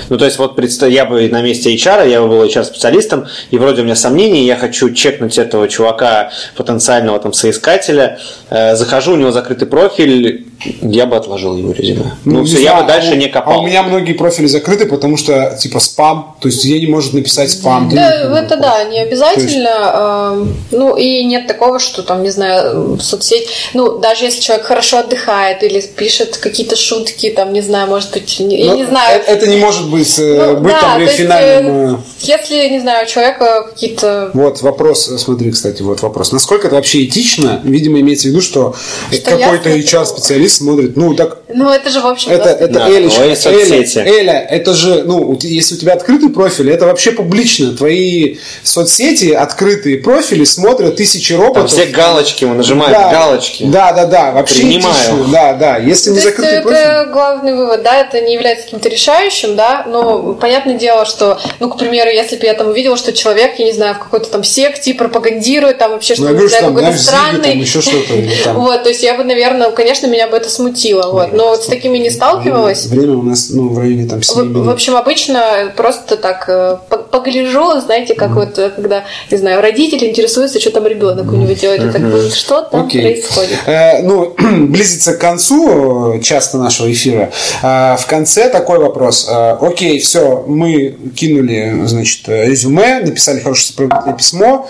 [0.08, 3.82] Ну, то есть, вот я бы на месте HR, я бы был HR-специалистом, и вроде
[3.82, 8.18] у меня сомнения, я хочу чекнуть этого чувака, потенциального там соискателя,
[8.50, 10.46] э, захожу, у него закрытый профиль,
[10.82, 12.12] я бы отложил его резюме.
[12.24, 13.54] Ну, не все, я знаю, бы дальше а у- не копал.
[13.54, 17.12] А у меня многие профили закрыты, потому что типа спам, то есть ей не может
[17.14, 17.88] написать спам.
[17.92, 20.32] Да, это да, не обязательно.
[20.34, 23.48] эм, Ну и нет такого, что там, не знаю, соцсеть.
[23.74, 28.40] Ну, даже если человек хорошо отдыхает или пишет какие-то шутки, там, не знаю, может быть,
[28.40, 29.20] не- я Ну, не знаю.
[29.20, 31.94] э- Это не может быть, э, Ну, быть да, там есть, финальным.
[31.94, 36.32] э, э, Если, не знаю, у человека какие-то Вот вопрос, э, смотри, кстати, вот вопрос.
[36.32, 37.60] Насколько это вообще этично?
[37.64, 38.74] Видимо, имеется в виду, что,
[39.12, 39.76] Что какой-то я.
[39.78, 43.98] HR-специалист смотрит, ну так Ну, это же, в общем, это, это Да, Элечка, Эля, соцсети.
[43.98, 47.76] Эля, это же, ну, если у тебя открытый профиль, это вообще публично.
[47.76, 51.70] Твои соцсети, открытые профили смотрят тысячи Там роботов.
[51.70, 53.64] все галочки, он нажимает Да, галочки.
[53.64, 54.94] Да, да, да, вообще Принимаю.
[54.94, 55.24] этично.
[55.32, 55.76] Да, да.
[55.78, 57.12] Если не То есть закрытый это профиль.
[57.12, 61.78] главный вывод, да, это не является каким-то решающим, да, но понятное дело, что, ну, к
[61.78, 64.94] примеру, если бы я там увидела, что человек, я не знаю, в какой-то там секте
[64.94, 67.80] пропагандирует, там вообще Ну, что-то, я говорю, не знаю, что там, какой-то странный, там еще
[67.80, 68.44] что-то.
[68.44, 68.57] там.
[68.57, 71.66] вот, то есть я бы, наверное, конечно, меня бы это смутило, вот, но вот с
[71.66, 72.86] такими не сталкивалась.
[72.86, 76.78] Время у нас, ну, в районе там 7 В, в общем, обычно просто так э,
[76.88, 81.36] по- погляжу, знаете, как вот, э, когда, не знаю, родители интересуются, что там ребенок у
[81.36, 83.03] него делает, и так, «М, что там Окей.
[83.03, 83.59] происходит.
[83.66, 84.34] Э, ну,
[84.68, 87.30] близится к концу э, часто нашего эфира.
[87.62, 89.26] Э, в конце такой вопрос.
[89.30, 94.68] Э, окей, все, мы кинули, значит, резюме, написали хорошее сопроводительное письмо,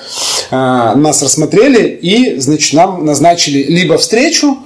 [0.51, 0.55] э,
[0.97, 4.59] нас рассмотрели и, значит, нам назначили либо встречу,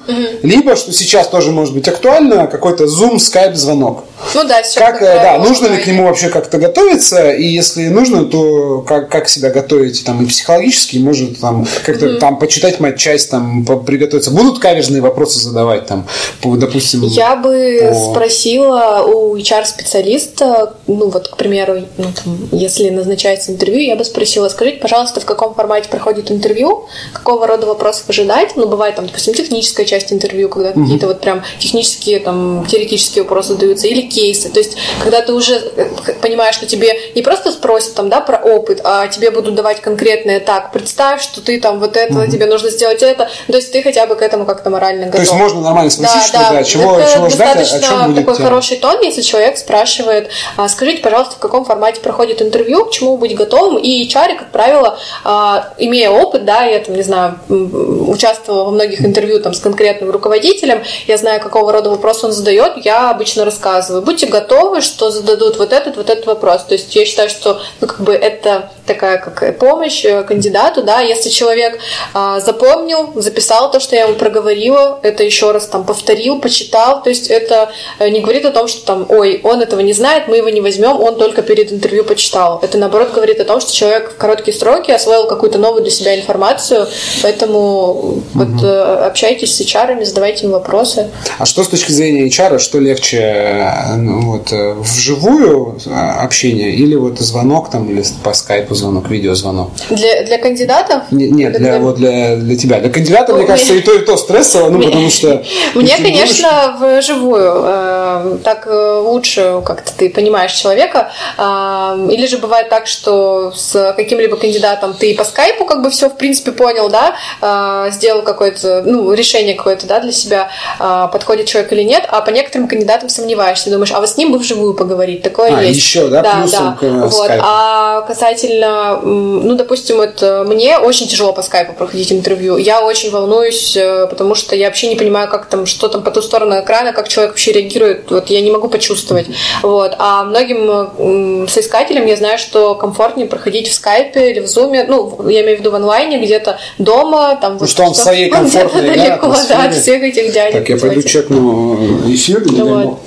[0.43, 4.05] либо, что сейчас тоже может быть актуально, какой-то Zoom, Skype звонок.
[4.35, 4.81] Ну да, все.
[4.81, 9.11] Как, э, да, нужно ли к нему вообще как-то готовиться, и если нужно, то как,
[9.11, 13.77] как себя готовить там и психологически, и, может там как-то там почитать матчасть, там по-
[13.77, 14.31] приготовиться.
[14.31, 16.07] Будут каверзные вопросы задавать там,
[16.41, 17.03] по, допустим.
[17.05, 18.13] Я бы О.
[18.13, 24.49] спросила у HR-специалиста, ну вот, к примеру, ну, там, если назначается интервью, я бы спросила,
[24.49, 29.35] скажите, пожалуйста, в каком формате проходит интервью, какого рода вопросов ожидать, ну, бывает там, допустим,
[29.35, 34.59] техническая часть интервью, когда какие-то вот прям технические, там, теоретические вопросы задаются, или кейсы, то
[34.59, 38.81] есть, когда ты уже э, понимаешь, что тебе не просто спросят там, да, про опыт,
[38.85, 43.03] а тебе будут давать конкретное, так, представь, что ты там вот это, тебе нужно сделать
[43.03, 45.17] это, то есть ты хотя бы к этому как-то морально готов.
[45.17, 48.07] То есть можно нормально спросить, что да, чего, Это чего ждать, а- о достаточно чем
[48.07, 48.49] будет такой тема.
[48.49, 53.17] хороший тон, если человек спрашивает, а, скажите, пожалуйста, в каком формате проходит интервью, к чему
[53.17, 53.79] быть готовым.
[53.79, 59.05] И HR, как правило, а, имея опыт, да, я там, не знаю, участвовала во многих
[59.05, 63.96] интервью там с конкретным руководителем, я знаю, какого рода вопрос он задает, я обычно рассказываю.
[64.01, 66.65] Будьте готовы, что зададут вот этот, вот этот вопрос.
[66.65, 71.01] То есть я считаю, что ну, как бы это такая как помощь э, кандидату, да,
[71.01, 71.79] если человек
[72.15, 77.11] а, запомнил, записал то, что я ему проговорила, это еще раз там повторил, почитал, то
[77.11, 80.37] есть это э, не говорит о том, что там, ой, он этого не знает, мы
[80.37, 82.61] его не возьмем, он только перед интервью почитал.
[82.63, 86.19] Это наоборот говорит о том, что человек в короткие сроки освоил какую-то новую для себя
[86.19, 86.87] информацию,
[87.23, 91.11] поэтому вот э, общайтесь с HR, задавайте им вопросы.
[91.39, 96.95] А что с точки зрения HR, что легче, э, вот, э, вживую э, общение или
[96.95, 99.71] вот звонок там, или по скайпу звонок, видеозвонок?
[99.91, 101.03] Для, для кандидатов?
[101.11, 102.81] Не- Нет, для, Для- вот для, для тебя.
[102.81, 105.29] Для кандидата, мне кажется, и то, и то стрессово, ну, потому что...
[105.75, 107.53] Мне, думаешь, конечно, вживую.
[107.65, 111.11] э, Так э, лучше как-то ты понимаешь человека.
[111.39, 116.09] А, Или же бывает так, что с каким-либо кандидатом ты по скайпу как бы все
[116.09, 121.47] в принципе понял, да, а, сделал какое-то, ну, решение какое-то, да, для себя, а, подходит
[121.47, 123.71] человек или нет, а по некоторым кандидатам сомневаешься.
[123.77, 125.23] Думаешь, а вот с ним бы вживую поговорить.
[125.23, 125.79] Такое а, есть.
[125.79, 126.77] еще, да, да, плюсом да.
[126.79, 127.31] к э, вот.
[127.31, 132.57] А касательно, ну, допустим, вот э, мне очень тяжело по скайпу проходить интервью.
[132.57, 136.11] Я очень волнуюсь, э, потому что я вообще не понимаю, как там, что там по
[136.11, 138.11] ту сторону экрана, как человек вообще реагирует.
[138.11, 139.27] Вот я не могу почувствовать.
[139.63, 139.95] Вот.
[139.99, 145.43] А многим соискателям я знаю, что комфортнее проходить в скайпе или в зуме, ну, я
[145.43, 148.95] имею в виду в онлайне, где-то дома, там вот что он в своей комфортной, да,
[148.95, 150.61] далеко, да, от всех этих дядек.
[150.61, 152.85] Так, я пойду чекну эфир, не дай Вот.
[152.85, 152.99] бог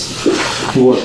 [0.00, 0.40] извиниться.
[0.74, 0.98] Вот.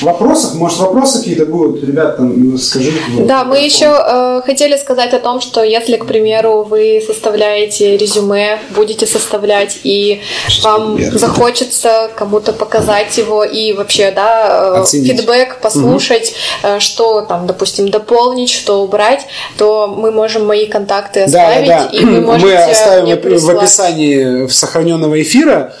[0.00, 2.98] Вопросов, может, вопросы какие-то будут, ребят, там, скажите.
[3.20, 8.58] Да, мы еще э, хотели сказать о том, что если, к примеру, вы составляете резюме,
[8.70, 10.20] будете составлять, и
[10.62, 11.18] вам верно.
[11.18, 15.16] захочется кому-то показать его и вообще, да, э, Оценить.
[15.16, 19.26] фидбэк послушать, э, что там, допустим, дополнить, что убрать,
[19.58, 21.96] то мы можем мои контакты оставить, да, да.
[21.96, 25.74] и вы можете Мы оставим мне в описании сохраненного эфира,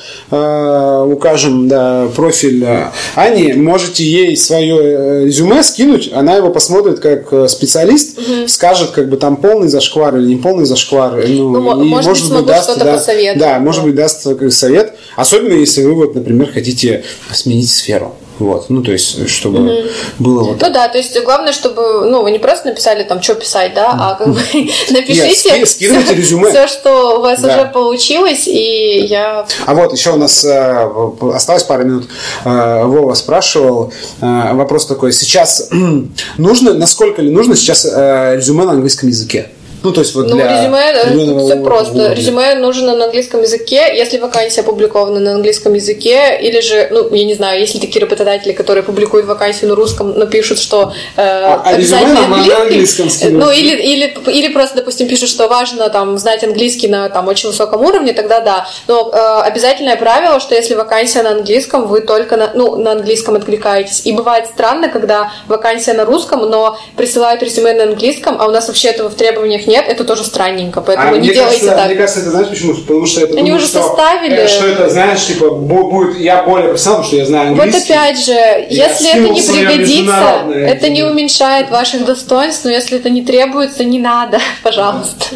[1.04, 3.52] укажем да, профиль э, Ани.
[3.54, 9.16] Можете ей свое э, резюме скинуть, она его посмотрит как э, специалист, скажет, как бы
[9.16, 11.24] там полный зашквар или не полный зашквар.
[11.28, 12.98] Ну, Ну, и, может быть, смогу что-то да,
[13.38, 14.94] Да, может быть, даст совет.
[15.16, 18.14] Особенно, если вы, вот, например, хотите сменить сферу.
[18.40, 22.32] Вот, ну, то есть, чтобы было вот Ну да, то есть главное, чтобы, ну, вы
[22.32, 24.34] не просто написали там, что писать, да, а как бы
[24.90, 26.50] напишите ски- скидывайте резюме.
[26.50, 27.54] все, что у вас Да.
[27.54, 30.88] уже получилось, и я А вот еще у нас э,
[31.32, 32.08] осталось пару минут.
[32.44, 35.68] Э, Вова спрашивал э, вопрос такой: сейчас
[36.38, 39.50] нужно, насколько ли нужно сейчас э, резюме на английском языке?
[39.84, 41.94] Ну, то есть вот Ну, для резюме, э, тут все просто.
[41.94, 42.14] уровня.
[42.14, 47.24] Резюме нужно на английском языке, если вакансия опубликована на английском языке, или же, ну, я
[47.24, 51.22] не знаю, есть ли такие работодатели, которые публикуют вакансию на русском, но пишут, что э,
[51.22, 52.62] а резюме обязательно на английский.
[52.62, 53.44] английском скидывают.
[53.44, 57.50] Ну, или, или, или просто, допустим, пишут, что важно там знать английский на там очень
[57.50, 58.66] высоком уровне, тогда да.
[58.88, 63.36] Но э, обязательное правило, что если вакансия на английском, вы только на, ну, на английском
[63.36, 64.06] откликаетесь.
[64.06, 68.68] И бывает странно, когда вакансия на русском, но присылают резюме на английском, а у нас
[68.68, 70.80] вообще этого в требованиях нет, это тоже странненько.
[70.80, 71.86] Поэтому А не делайте кажется, так.
[71.86, 72.74] Мне кажется, это знаешь почему?
[72.74, 74.36] Потому что это Они думаю, уже что, составили.
[74.36, 77.62] э, Что это, знаешь, типа, бу- будет, я более профессионал, потому что я знаю Вот
[77.64, 77.92] английский.
[77.92, 78.32] опять же,
[78.70, 81.10] если это не пригодится, это не резюме.
[81.10, 85.26] уменьшает ваших достоинств, но если это не требуется, не надо, пожалуйста.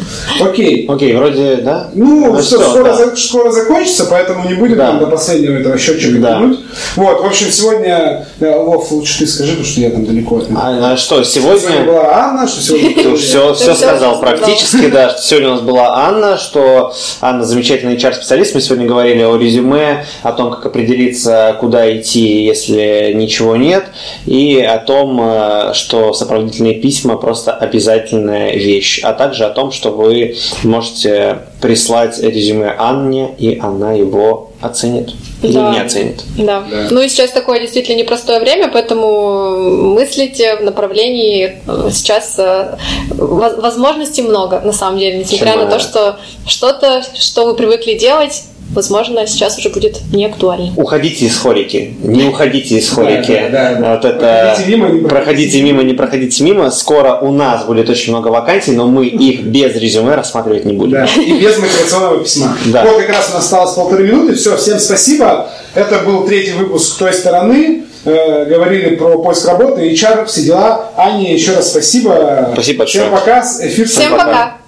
[0.41, 0.85] Окей.
[0.87, 1.89] Окей, вроде, да?
[1.93, 2.95] Ну, Ну, скоро, да.
[2.95, 4.87] за- скоро закончится, поэтому не будем Да.
[4.87, 6.33] там до последнего этого счетчика Да.
[6.33, 6.59] тянуть.
[6.95, 10.41] Вот, в общем, сегодня, э, Вов, лучше ты скажи, потому что я там далеко.
[10.55, 11.85] А, а что, Сегодня сегодня...
[11.85, 13.15] была Анна, что сегодня...
[13.17, 14.19] Все, все сказал.
[14.37, 15.09] Практически, да.
[15.09, 18.55] что Сегодня у нас была Анна, что Анна замечательный HR-специалист.
[18.55, 23.85] Мы сегодня говорили о резюме, о том, как определиться, куда идти, если ничего нет,
[24.25, 29.91] и о том, э, что сопроводительные письма просто обязательная вещь, а также о том, что
[29.91, 35.71] вы можете прислать резюме Анне, и она его оценит или Да.
[35.71, 36.23] не оценит.
[36.37, 36.63] Да.
[36.69, 36.87] Да.
[36.91, 42.75] Ну и сейчас такое действительно непростое время, поэтому мыслите в направлении э, сейчас э,
[43.11, 47.93] воз- возможностей много, на самом деле, несмотря Чем, на то, что что-то, что вы привыкли
[47.93, 48.43] делать,
[48.73, 50.71] возможно, сейчас уже будет не актуально.
[50.75, 53.49] Уходите из холики, не уходите из холики.
[53.51, 53.91] Да, да, да.
[53.95, 56.71] Вот это Проходите мимо, не проходите мимо, не проходите мимо.
[56.71, 60.91] Скоро у нас будет очень много вакансий, но мы их без резюме рассматривать не будем.
[60.91, 62.57] Да, и без мотивационного письма.
[62.67, 62.83] Да.
[62.83, 64.35] Вот как раз у нас осталось полторы минуты.
[64.35, 65.49] Все, всем спасибо.
[65.75, 67.83] Это был третий выпуск той стороны.
[68.05, 70.91] Э, говорили про поиск работы, HR, все дела.
[70.95, 72.49] Ане, еще раз спасибо.
[72.53, 73.11] Спасибо Всем большое.
[73.11, 73.41] пока.
[73.61, 74.25] Эфир Всем пока.
[74.25, 74.58] пока!